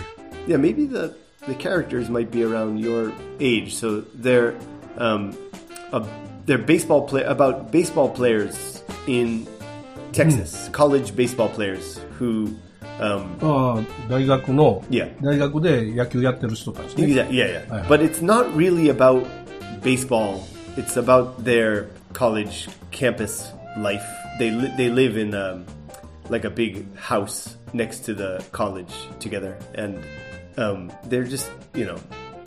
[0.47, 1.15] yeah, maybe the
[1.47, 3.75] the characters might be around your age.
[3.75, 4.55] So they're
[4.97, 5.37] um
[5.93, 6.05] a,
[6.47, 9.47] they're baseball play about baseball players in
[10.13, 12.55] Texas, college baseball players who
[13.01, 15.11] Um, ああ、大学の、 Yeah.
[15.23, 17.07] 大学で野球やってる人たちね。
[17.07, 17.31] Exactly.
[17.31, 17.83] Yeah, yeah.
[17.83, 17.89] Uh-huh.
[17.89, 19.27] But it's not really about
[19.83, 20.41] baseball.
[20.77, 24.03] It's about their college campus life.
[24.39, 25.65] They li- they live in um,
[26.29, 29.99] like a big house next to the college together, and
[30.57, 31.97] um, they're just you know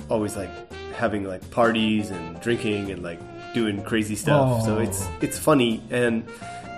[0.09, 0.49] always like
[0.93, 3.19] having like parties and drinking and like
[3.53, 4.63] doing crazy stuff.
[4.63, 4.79] So Oh.
[4.81, 6.23] it's it's funny, and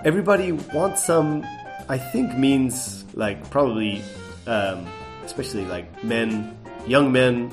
[0.04, 1.44] everybody wants some.
[1.88, 4.02] I think means like probably,
[4.46, 4.86] um,
[5.24, 6.54] especially like men,
[6.86, 7.50] young men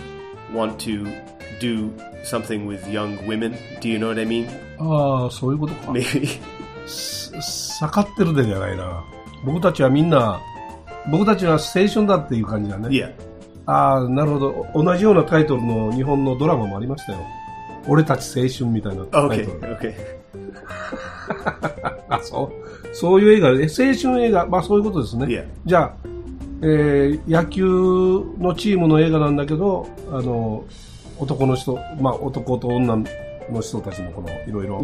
[0.54, 1.08] want to
[1.62, 3.56] do something with young women.
[3.80, 4.48] Do you know what I mean?
[4.78, 5.92] ああ、そういうことか。
[5.94, 6.40] Maybe.
[6.86, 9.04] 盛 ってるでじゃないな。
[9.46, 10.42] 僕たちはみんな、
[11.10, 12.90] 僕たちは青春だっていう感じだね。
[12.90, 13.14] yeah.
[13.67, 14.67] ああ、なるほど。
[14.75, 17.19] 同じようなタイトルの日本のドラマもありましたよ。
[17.89, 19.61] 俺たち青春みたいなタイ.トル。
[19.79, 19.95] Okay.
[22.09, 22.51] あ、そ
[22.93, 22.95] う。
[22.95, 25.27] そういう映画、え青春映画、まあそういうことですね。
[25.27, 25.45] Yeah.
[25.65, 25.93] じゃあ、
[26.63, 27.65] えー野球
[28.39, 30.65] のチームの映画なんだけど、あの、
[31.19, 34.83] 男の人、まあ男と女の人たちもこの、いろいろ.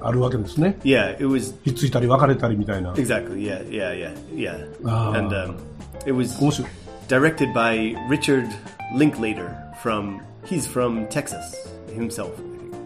[0.00, 0.78] あるわけですね。
[0.84, 1.14] Yeah.
[1.14, 2.92] It was ひっついたり別れたりみたいな。
[2.92, 3.36] exactly.
[3.38, 3.68] Yeah.
[3.68, 3.94] Yeah.
[3.94, 4.14] Yeah.
[4.34, 4.66] Yeah.
[4.84, 5.12] Ah.
[5.18, 5.54] And um,
[6.06, 6.70] it was 面白い。
[7.08, 8.48] directed by Richard
[8.94, 12.38] Linklater from he's from Texas himself.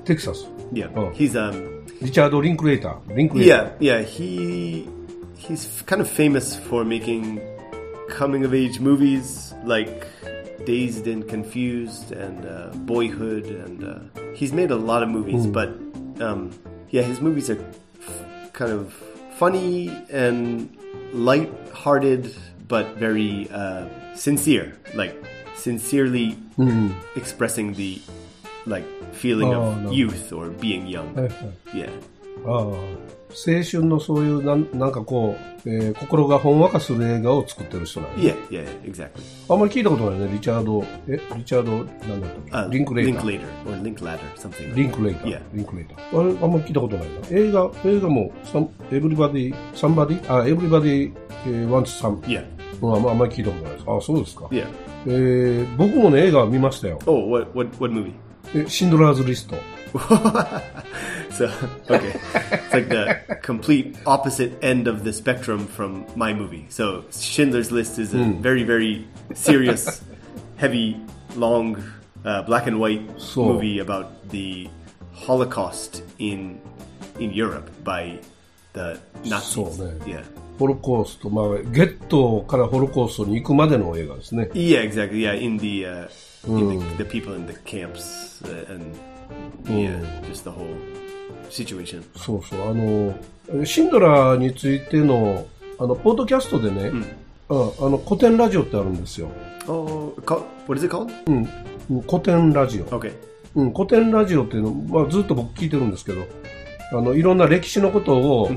[0.05, 0.47] Texas.
[0.73, 0.89] Yeah.
[0.97, 1.11] Oh.
[1.11, 1.87] He's um.
[2.01, 2.97] Richard Linklater.
[3.09, 3.47] Linklater.
[3.47, 4.03] Yeah, yeah.
[4.03, 4.89] He
[5.37, 7.41] he's kind of famous for making
[8.09, 10.07] coming of age movies like
[10.65, 13.99] Dazed and Confused and uh, Boyhood, and uh,
[14.35, 15.47] he's made a lot of movies.
[15.47, 15.53] Mm.
[15.53, 15.69] But
[16.25, 16.51] um,
[16.91, 17.59] yeah, his movies are
[18.01, 18.93] f- kind of
[19.39, 20.77] funny and
[21.13, 22.35] light-hearted,
[22.69, 24.75] but very uh, sincere.
[24.94, 25.14] Like
[25.57, 26.37] sincerely
[27.16, 28.01] expressing the
[28.66, 29.90] like feeling Oh, of no.
[29.92, 31.14] youth or being young.
[31.14, 31.33] はいはい
[31.75, 31.88] Yeah.
[32.46, 38.64] ああ青春のそういうなんなんかこう、えー心がほんわかする映画を作ってる人なんや Yeah.
[38.66, 38.83] Yeah.
[38.83, 39.11] Exactly.
[39.48, 41.72] あんまり聞いたことないね、リチャード、え、リチャード、
[42.09, 42.77] なんだったっ Uh, け？
[42.77, 43.25] リンクレーター。
[43.25, 44.64] Linklater or Linklater, something.
[44.68, 45.31] Like リンクレーター。
[45.31, 45.40] Yeah.
[45.55, 46.20] リンクレーター。
[46.20, 47.14] あれ、あんまり聞いたことないな。
[47.31, 48.33] 映画、映画も、
[48.90, 51.12] エブリバディ、サンバディあ、エブリバディ、
[51.46, 52.16] えー、ワンツサン。
[52.22, 52.44] Yeah.
[52.82, 53.84] うんあんまあんまり聞いたことないです。
[53.88, 54.46] あ、そうですか。
[54.46, 54.68] Yeah.
[55.06, 57.00] えー、僕もね、映画見ましたよ。
[57.06, 58.12] Oh, what what what movie?
[58.56, 59.56] え、シンドラーズリスト。
[61.32, 61.48] so
[61.90, 62.12] okay,
[62.52, 66.66] it's like the complete opposite end of the spectrum from my movie.
[66.70, 70.02] So Schindler's List is a very very serious,
[70.58, 70.98] heavy,
[71.36, 71.78] long,
[72.26, 74.70] uh, black and white So- movie about the
[75.13, 76.60] Holocaust in
[77.20, 78.20] in Europe by
[78.74, 79.78] the Nazis.
[79.78, 80.24] So, yeah.
[80.62, 84.48] ホロコースト、まあ、ゲットからホロコーストに行くまでの映画ですね。
[84.55, 85.22] Yeah, exactly.
[85.22, 86.09] Yeah, in the uh,
[86.46, 88.96] in the, the people in the camps uh, and
[89.64, 90.68] yeah, just the whole
[91.51, 92.05] situation.
[92.16, 95.46] そうそう、あの、シンドラーについての、
[95.81, 97.03] あの、ポッドキャストでね、うん、
[97.48, 97.55] あ
[97.88, 99.33] の、古典ラジオってあるんですよ。
[99.66, 100.14] Oh,
[100.68, 101.11] what is it called?
[101.88, 102.85] うん、古典ラジオ。
[102.85, 103.12] Okay.
[103.57, 106.25] うん、古典ラジオっていうの、まあ、ずっと僕聞いてるんですけど、
[106.92, 108.51] あの、いろんな歴史のことを、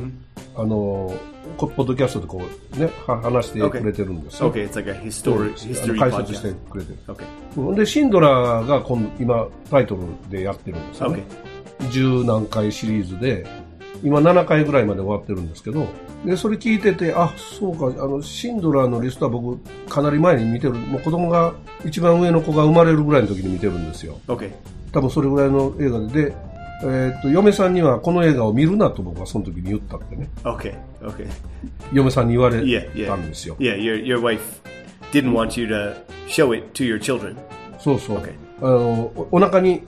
[0.58, 1.14] あの、
[1.58, 2.42] こポッドキャストでこ
[2.76, 4.52] う、ね、は話してくれてるんですよ。
[4.52, 7.00] 解説して.くれてる。
[7.08, 7.24] Okay.
[7.58, 11.24] うんで、シンドラーが今度今、タイトルでやってるんですよね。
[11.92, 13.46] 十何回シリーズで、
[14.04, 15.88] 今7回ぐらいまで終わってるんですけど、
[16.26, 21.54] で、それ聞いてて、あ、そうか、あの、シンドラーのリストは僕、かなり前に見てる、もう子供が、
[21.86, 24.20] 一番上の子が生まれるぐらいの時に見てるんですよ。
[24.28, 24.52] Okay.
[24.92, 26.36] 多分それぐらいの映画で、で、
[26.84, 30.30] えーっと、嫁さんにはこの映画を見るなと僕はその時に言ったってね。
[30.44, 30.76] Okay.
[31.02, 31.28] Okay.
[31.94, 33.08] 嫁さんに言われ Yeah, yeah.
[33.08, 33.56] たんですよ。
[33.60, 34.42] Yeah, your your wife
[35.12, 35.96] didn't want you to
[36.28, 37.36] show it to your children.
[37.80, 38.18] そうそう。
[38.18, 38.34] Okay.
[38.62, 39.82] あの、おお腹に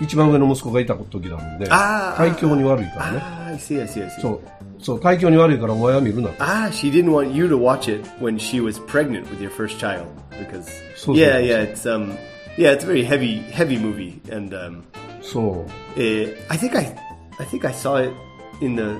[0.00, 3.18] 一番上の息子がいた時なんで、体調に悪いからね。
[3.22, 4.20] Ah, I see, I see, I see.
[4.20, 4.40] そう。
[4.80, 6.42] そう、体調に悪いからお前は見るなと。
[6.44, 10.06] Ah, she didn't want you to watch it when she was pregnant with your first child
[10.30, 10.66] because
[10.96, 11.44] So yeah, sad.
[11.46, 12.16] yeah, it's um
[12.58, 14.82] yeah, it's a very heavy heavy movie and um
[15.23, 15.65] そ
[15.95, 15.99] う。
[15.99, 16.95] eh, I think I
[17.39, 18.13] I think I saw it
[18.61, 18.99] in the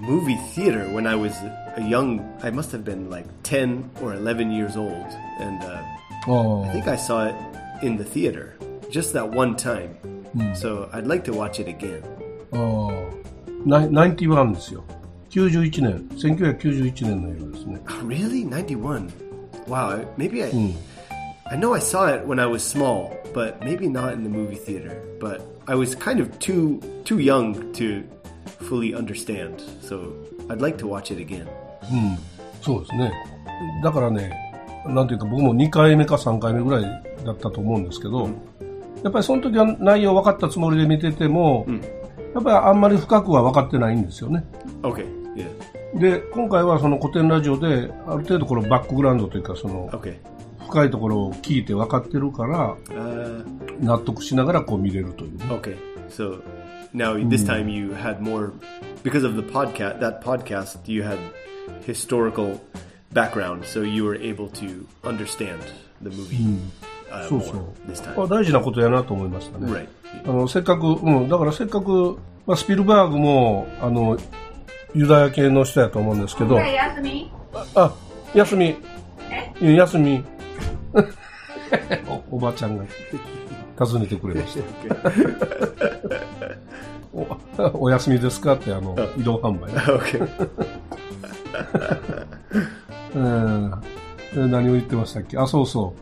[0.00, 1.32] movie theater when I was
[1.76, 4.92] a young I must have been like 10 or 11 years old
[5.40, 5.82] and uh,
[6.26, 7.34] あ I think I saw it
[7.82, 8.54] in the theater
[8.90, 9.96] just that one time.
[10.54, 12.02] So I'd like to watch it again.
[12.52, 12.58] あ。
[12.58, 13.86] ああ。
[13.90, 14.84] ナインティワンですよ。
[15.30, 17.80] 91年、1991年の映画ですね。
[17.88, 18.46] Oh, really?
[18.46, 19.08] 91.
[19.66, 20.50] Wow, I- maybe I
[21.49, 24.55] I know I saw it when I was small, but maybe not in the movie
[24.55, 25.01] theater.
[25.19, 28.03] But I was kind of too too young to
[28.67, 29.61] fully understand.
[29.81, 30.11] So
[30.49, 31.47] I'd like to watch it again.
[32.61, 33.13] そうですね。
[33.81, 34.31] だからね、
[34.85, 36.83] なんていうか僕も2回目か3回目ぐらい
[37.23, 38.29] だったと思うんですけど、
[39.03, 41.65] やっぱりその時は内容分かったつもりで見てても、
[42.33, 44.43] やっぱりあんまり深くは分かってないんですよね。
[44.81, 45.47] Okay, yeah.
[45.97, 50.17] で、今回はその古典ラジオで、ある程度このバックグラウンドというか、その Okay.
[50.67, 55.45] 深いところを聞いて分かってるから、Uh, 納得しながらこう見れるというね。
[55.45, 55.77] okay.
[56.09, 56.41] So
[56.93, 58.51] now this time you had more
[59.03, 59.99] because of the podcast.
[59.99, 61.17] That podcast you had
[61.85, 62.59] historical
[63.13, 65.59] background, so you were able to understand
[66.01, 66.59] the movie
[67.11, 67.65] uh, そうそう。
[67.87, 68.27] あ time.
[68.27, 69.71] 大事なことやなと思いましたね。
[69.71, 69.87] Right.
[70.25, 74.17] あの、せっかく、うん、だからせっかく、まあ、スピルバーグも、あの、
[74.95, 77.31] ユダヤ系の人やと思うんですけど、休み
[77.75, 77.93] あ、
[78.33, 78.75] 休み。
[79.61, 80.23] うん休み。
[82.31, 82.83] おおばちゃんが
[83.77, 85.11] 訪ねてくれました。
[87.73, 89.71] お お休みですかって、あの、移動販売。
[93.15, 93.71] うん。
[94.33, 95.37] で何を言ってましたっけ？
[95.37, 95.93] あ、そうそ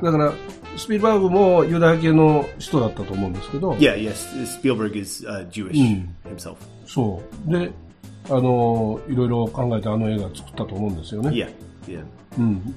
[0.00, 0.04] う。
[0.04, 0.32] だから、
[0.76, 3.96] スピルバーグもユダヤ系の人だったと思うんですけど、Yeah.
[3.96, 4.14] Yes.
[4.60, 5.72] Spielberg is uh, Jewish
[6.24, 6.54] himself.
[6.86, 7.52] そう。
[7.52, 7.70] で、
[8.30, 11.30] あの、いろいろ考えてあの映画作ったと思うんですよね。
[11.30, 11.48] Yeah.
[11.86, 12.04] Yeah.
[12.38, 12.74] うん。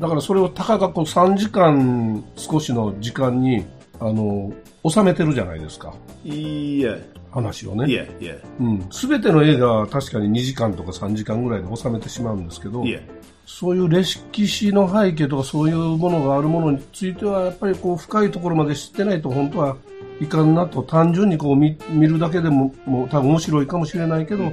[0.00, 3.64] だからそれをたかがこう3時間少しの時間に、
[4.00, 4.52] あの、
[4.88, 5.94] 収めてるじゃないですか。
[6.24, 7.02] Yeah.
[7.30, 7.84] 話をね。
[7.84, 8.18] Yeah.
[8.18, 8.40] Yeah.
[8.60, 8.86] うん。
[8.90, 13.02] すべての映画は確かに2時間とか3時間ぐらいで収めてしまうんですけど、Yeah.
[13.46, 19.76] そういう歴史の背景とかそういうものがあるものについては、やっぱりこう深いところまで知ってないと本当は
[20.20, 24.52] いかんなと、単純にこう見見るだけでも、もう多分面白いかもしれないけど、や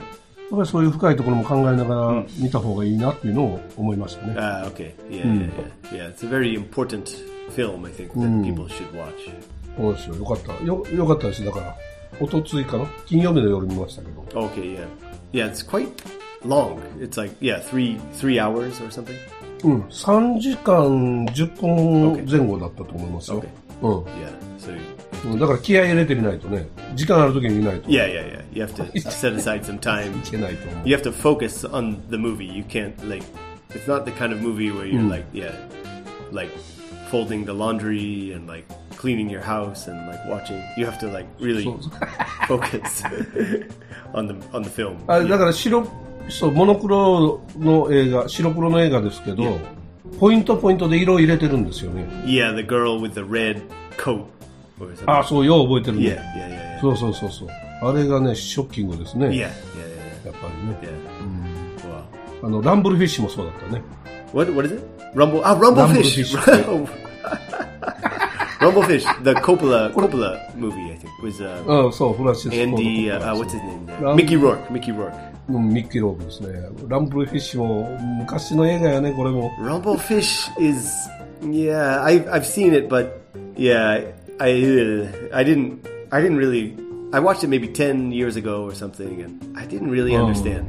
[0.51, 4.33] っぱりそういう深いところも考えながら見た方がいいなっていうのを思いましたね。
[4.37, 4.93] Ah, okay.
[5.09, 5.51] Yeah, yeah,
[5.91, 6.09] yeah.
[6.09, 7.07] Yeah, it's a very important
[7.55, 9.31] film, I think, that people should watch.
[9.77, 10.15] そうですよ。
[10.15, 10.63] よかった。
[10.63, 11.45] よ、よかったです。
[11.45, 11.75] だから、
[12.19, 14.21] おとついかな金曜日の夜見ましたけど。
[14.47, 14.87] Okay, yeah.
[15.31, 15.87] Yeah, it's quite
[16.45, 16.79] long.
[16.99, 19.15] It's like, yeah, three three hours or something.
[19.63, 19.81] うん。
[19.83, 23.41] 3時間10分前後だったと思いますよ。
[23.41, 23.47] Okay.
[23.81, 24.03] うん。
[24.03, 24.77] Yeah, so
[25.25, 28.41] うんだから気合い入れてみないとね、時間ある時に見ないとい yeah, yeah, yeah.
[28.53, 30.21] You have to set aside some time.
[30.29, 30.89] けないと思う。
[30.89, 32.45] You have to focus on the movie.
[32.45, 33.25] You can't like
[33.69, 35.53] it's not the kind of movie where you're like, yeah,
[36.31, 36.51] like
[37.09, 38.65] folding the laundry and like
[38.97, 40.61] cleaning your house and like watching.
[40.75, 41.65] You have to like really
[42.47, 43.03] focus
[44.13, 44.97] on the on the film.
[45.07, 45.87] あれだから白、
[46.29, 49.59] そう、モノクロの映画、白黒の映画ですけど、
[50.19, 52.03] ポイントポイントで色を入れてるんですよね。
[52.25, 53.61] Yeah, the girl with the red
[53.97, 54.25] coat
[55.05, 56.79] あそうよう覚えてるね。
[56.81, 57.49] そうそうそうそう。
[57.83, 59.27] あれがね、ショッキングですね。
[59.27, 60.27] Yeah, yeah, yeah.
[60.27, 60.77] やっぱりね。
[60.81, 61.21] Yeah.
[62.43, 63.81] あのランブルフィッシュもそうだったね。
[64.33, 64.83] What what is it?
[65.13, 66.51] ランブあランブルフィッシュ。
[68.59, 69.23] ランブルフィッシュ。
[69.23, 71.85] The Coppola Coppola movie I think was uh.
[71.85, 72.55] ああそうフランシスコ。
[72.55, 74.15] Andy uh what's his name?
[74.15, 75.13] Mickey Rourke Mickey Rourke。
[75.49, 76.47] うんミッキーローブですね。
[76.87, 79.51] ランブルフィッシュも昔の映画やねこれも。
[79.59, 81.09] ランブルフィッシュ is
[81.43, 83.07] yeah I I've seen it but
[83.55, 84.13] yeah.
[84.41, 86.75] I uh, I didn't I didn't really.
[87.13, 90.25] I watched it maybe ten years ago or something, and I didn't really Oh.
[90.25, 90.65] understand.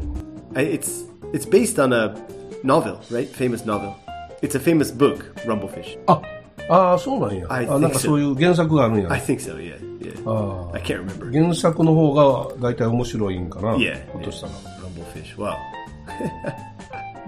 [0.54, 2.14] I, it's it's based on a
[2.62, 3.28] novel, right?
[3.28, 3.94] Famous novel.
[4.42, 5.98] It's a famous book, Rumblefish.
[6.06, 6.20] あ、
[6.68, 7.46] ああ、そうなんや。
[7.48, 8.06] I あ、なんか think so.
[8.08, 9.10] そういう原作があるんや。
[9.10, 9.56] I think so.
[9.56, 10.12] Yeah, yeah.
[10.26, 10.74] Ah.
[10.74, 11.32] I can't remember.
[11.32, 13.76] 原作の方が大体面白いんかな。
[13.76, 14.52] Yeah, ひょっとしたら。
[14.52, 15.36] Rumblefish.
[15.38, 15.54] Wow.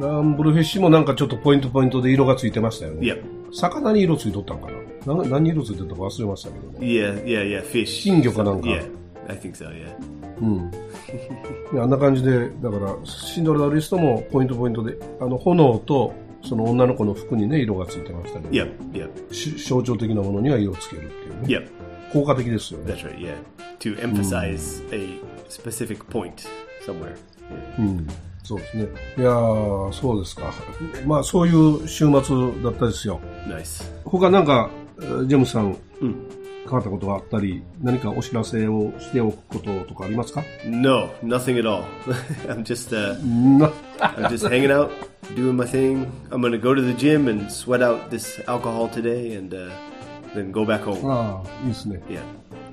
[0.00, 3.16] ランブルフィッシュもなんかちょっとポイントポイントで色がついてましたよね。
[3.52, 4.72] 魚に色ついとったんかな
[5.06, 6.78] な何色ついてたか忘れましたけどね。
[6.80, 7.64] Yeah, yeah, yeah.
[7.64, 8.02] Fish.
[8.02, 8.68] 金魚かなんか。
[8.68, 8.90] Yeah,
[9.28, 9.68] I think so.
[9.70, 10.14] Yeah.
[10.40, 10.70] うん。
[10.70, 16.12] であんな感じで、だから、シンドラーリストもポイントポイントで、あの、炎と、
[16.42, 21.14] その女の子の服にね、色がついてましたけど、Yep, yep, し象徴的なものには色をつけるって
[21.52, 21.68] いうね。
[21.68, 21.68] yep.
[22.12, 22.92] 効果的ですよね。
[22.92, 23.18] That's right.
[23.18, 23.34] Yeah,
[23.80, 26.46] to emphasize a specific point
[26.86, 27.16] somewhere.
[27.78, 28.06] うん。
[28.42, 28.88] そうですね。
[29.16, 30.52] いやー、そうですか。
[31.06, 33.20] まあ、そういう週末だったですよ。
[33.48, 33.82] Nice.
[34.04, 36.15] 他なんか、えージェームスさん、うん
[36.65, 41.83] 変わったことがあったり、何かお知らせをしておくこととかありますか No, nothing at all.
[42.47, 43.17] I'm just uh,
[43.57, 44.91] な、 I'm just hanging out,
[45.35, 46.05] doing my thing.
[46.29, 49.71] I'm gonna go to the gym and sweat out this alcohol today, and uh,
[50.35, 51.09] then go back home.
[51.09, 51.99] ああ、いいですね。
[52.07, 52.19] Yeah.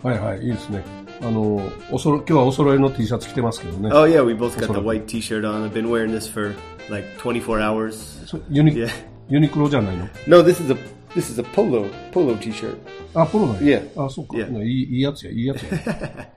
[0.02, 0.84] はいはい、いいですね。
[1.22, 3.88] あの、おそろ、今日はお揃いの T シャツ着てますけどね。
[3.94, 4.84] Oh yeah, we both got the Sort of.
[4.84, 5.64] white T-shirt on.
[5.66, 6.54] I've been wearing this for
[6.90, 8.26] like 24 hours.
[8.26, 8.90] そユニ、 Yeah.
[9.30, 10.76] ユニクロじゃないの No, this is a
[11.15, 12.77] this is a polo polo T-shirt.
[13.13, 13.79] あ、ポロなんや。
[13.79, 14.05] Yeah.
[14.05, 14.37] あ、そうか。
[14.37, 14.63] Yeah.
[14.63, 16.29] いい、いいやつや、いいやつや。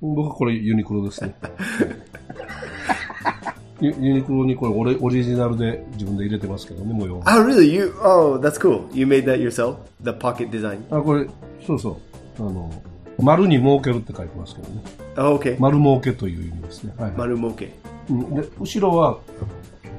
[0.00, 1.34] 僕はこれユニクロですね。
[3.80, 7.16] ユユニクロにこれオレオリジナルで自分で入れてますけどね、模様。
[7.16, 7.64] Oh really?
[7.64, 7.92] You?
[8.00, 8.84] Oh, that's cool.
[8.94, 9.76] You made that yourself?
[10.02, 10.78] The pocket design?
[10.96, 11.26] あ、これ、
[11.66, 11.96] そうそう。
[12.38, 12.70] あの、
[13.18, 14.82] 丸に儲けるって書いてますけどね。
[15.16, 15.56] Oh, okay.
[15.58, 16.94] 丸儲けという意味ですね。
[16.96, 17.70] はい、はい Marumoke.
[18.10, 19.18] うんで、後ろは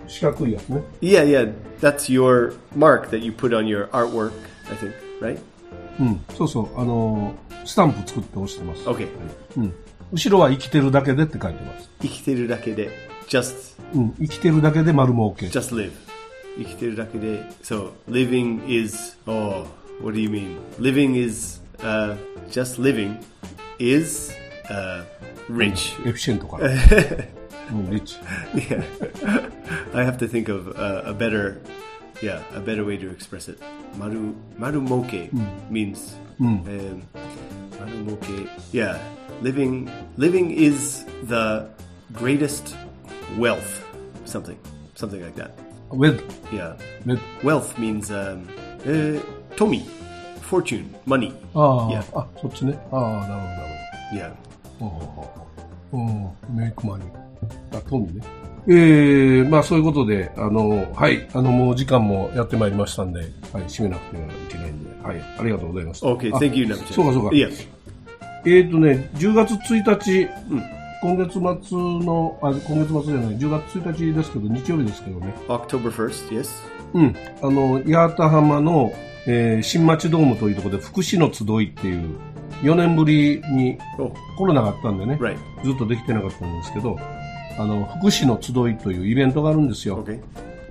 [0.08, 0.82] 四角いやつね。
[1.02, 1.54] Yeah, yeah.
[1.82, 4.32] That's your mark that you put on your artwork.
[4.70, 5.40] I think, right?
[6.00, 6.80] うん、そうそう。
[6.80, 7.36] あの、
[7.66, 8.84] スタンプ作って押してます。
[8.84, 9.08] Okay.
[9.58, 9.74] うん。
[10.12, 11.90] 後ろは生きてるだけでって書いてます。
[12.02, 12.90] Ikiteru dake de.
[13.28, 15.48] just うん、生きてるだけで丸儲け。
[15.48, 15.92] just live.
[16.58, 19.66] 生きてるだけで So living is oh
[20.02, 20.58] what do you mean?
[20.80, 22.16] Living is uh,
[22.50, 23.18] just living
[23.80, 24.32] is
[24.70, 25.04] uh,
[25.50, 26.00] rich.
[26.08, 26.70] エフィシェントから。
[27.71, 28.17] うん、リッチ。
[28.55, 28.83] yeah.
[29.95, 31.61] I have to think of uh, a better
[32.23, 33.61] yeah, a better way to express it.
[33.97, 35.31] Maru marumoke
[35.71, 36.65] means um,
[37.79, 38.49] marumoke.
[38.73, 38.99] Yeah,
[39.43, 41.69] living living is the
[42.13, 42.75] greatest
[43.39, 43.85] wealth.
[44.25, 44.59] Something
[44.95, 45.51] something like that.
[45.91, 46.25] ウェル。
[46.51, 46.77] Yeah.
[47.07, 47.21] ウェル。
[47.43, 48.47] Wealth means um,
[48.85, 49.21] uh,
[49.57, 49.87] tomi,
[50.43, 51.33] fortune, money.
[51.55, 52.19] ああ、 Yeah.
[52.19, 52.79] あ、そっちね。
[52.91, 53.69] ああ、なるほど、なる
[54.13, 54.33] Yeah.
[54.79, 54.89] ほど。
[54.89, 55.47] ほうほうほうほ
[57.74, 58.24] あ、トミーね。
[58.66, 63.30] えー、まあそういうことで、あの、はい、あの、もう時間もやってまいりましたんで、はい、
[63.64, 66.08] 締めなくてはいけないんで、はい、ありがとうございました。
[66.08, 66.74] あ thank you.
[66.74, 67.36] そうかそうか。
[67.36, 67.52] Yeah.
[68.46, 70.28] えーとね、10月1日、
[71.02, 75.34] 今月末の、あ、今月末じゃない、10月1日ですけど、日曜日ですけどね。
[75.50, 76.50] October 1st, yes?
[76.94, 77.16] うん。
[77.42, 78.94] あの、八幡浜の、
[79.28, 82.16] えー新町ドームというところで、福祉の集いっていう、
[82.62, 85.18] 4年ぶりに Oh, コロナがあったんでね.
[85.64, 86.98] ずっとできてなかったんですけど、
[87.58, 90.04] あの、福祉の集いというイベントがあるんですよ。
[90.04, 90.20] Okay.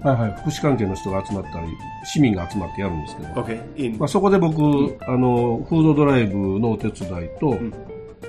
[0.03, 0.37] はいはい。
[0.41, 1.68] 福祉関係の人が集まったり、
[2.05, 3.28] 市民が集まってやるんですけど。
[3.41, 3.99] Okay.
[3.99, 4.61] まあ、そこで僕、
[5.07, 7.57] あの、フードドライブのお手伝いと、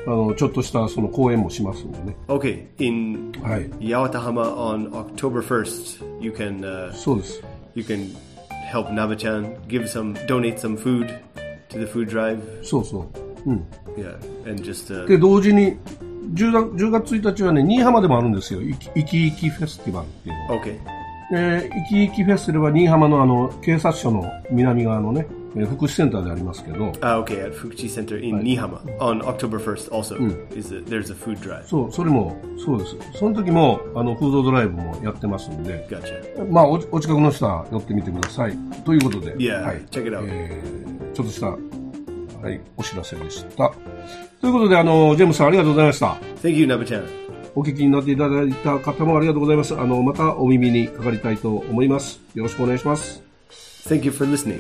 [0.05, 2.15] あの、ちょっとしたその講演もしますんでね。
[2.27, 3.69] okay, in はい。
[3.79, 7.41] Yawatahama on October 1st, you can uh, そうです。
[7.73, 8.15] you can
[8.71, 11.07] help Nabachan give some donate some food
[11.69, 12.39] to the food drive.
[12.63, 13.09] そうそ
[13.45, 13.49] う。
[13.49, 13.65] うん。
[13.97, 14.15] Yeah,
[14.49, 15.77] and just uh, で、同時に、
[16.33, 18.61] 10月 ,10 月1日はね、新居浜でもあるんですよ。
[18.61, 20.61] いきいきいきフェスティバルっていうの。
[20.61, 20.79] okay.
[21.31, 30.15] で、いきいきフェスティバルは新居浜のあの、警察署の南側のね、えー福祉センターでありますけど、Uh, okay, at Fukuchi Center in Nihama on October 1st also
[30.55, 31.63] is a, there's a food drive.
[31.65, 32.95] そう、それも、そうです。
[33.13, 36.51] その時も、あの、フードドライブもやってますんで、Gotcha.
[36.51, 38.57] まあ、おお近くの人は寄ってみてください。
[38.83, 39.77] ということで、Yeah, はい。
[39.91, 40.27] check it out.
[40.27, 43.71] えーちょっとした、はい、お知らせでした。
[44.43, 46.17] ということで、あの、ジェームスさんありがとうございました。
[46.41, 47.07] Thank you, Nabachan.
[47.55, 49.73] お聞きになっていただいた方もありがとうございます。
[49.73, 52.19] あの、またお耳にかかりたいと思います。
[52.35, 53.23] よろしくお願いします。
[53.87, 54.59] Thank you for listening.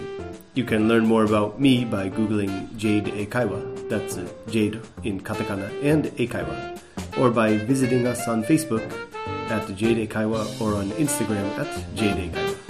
[0.55, 3.89] You can learn more about me by Googling Jade Eikaiwa.
[3.89, 6.79] That's uh, Jade in katakana and Eikaiwa.
[7.19, 8.89] Or by visiting us on Facebook
[9.49, 12.63] at Jade Eikaiwa or on Instagram at Jade Eikaiwa.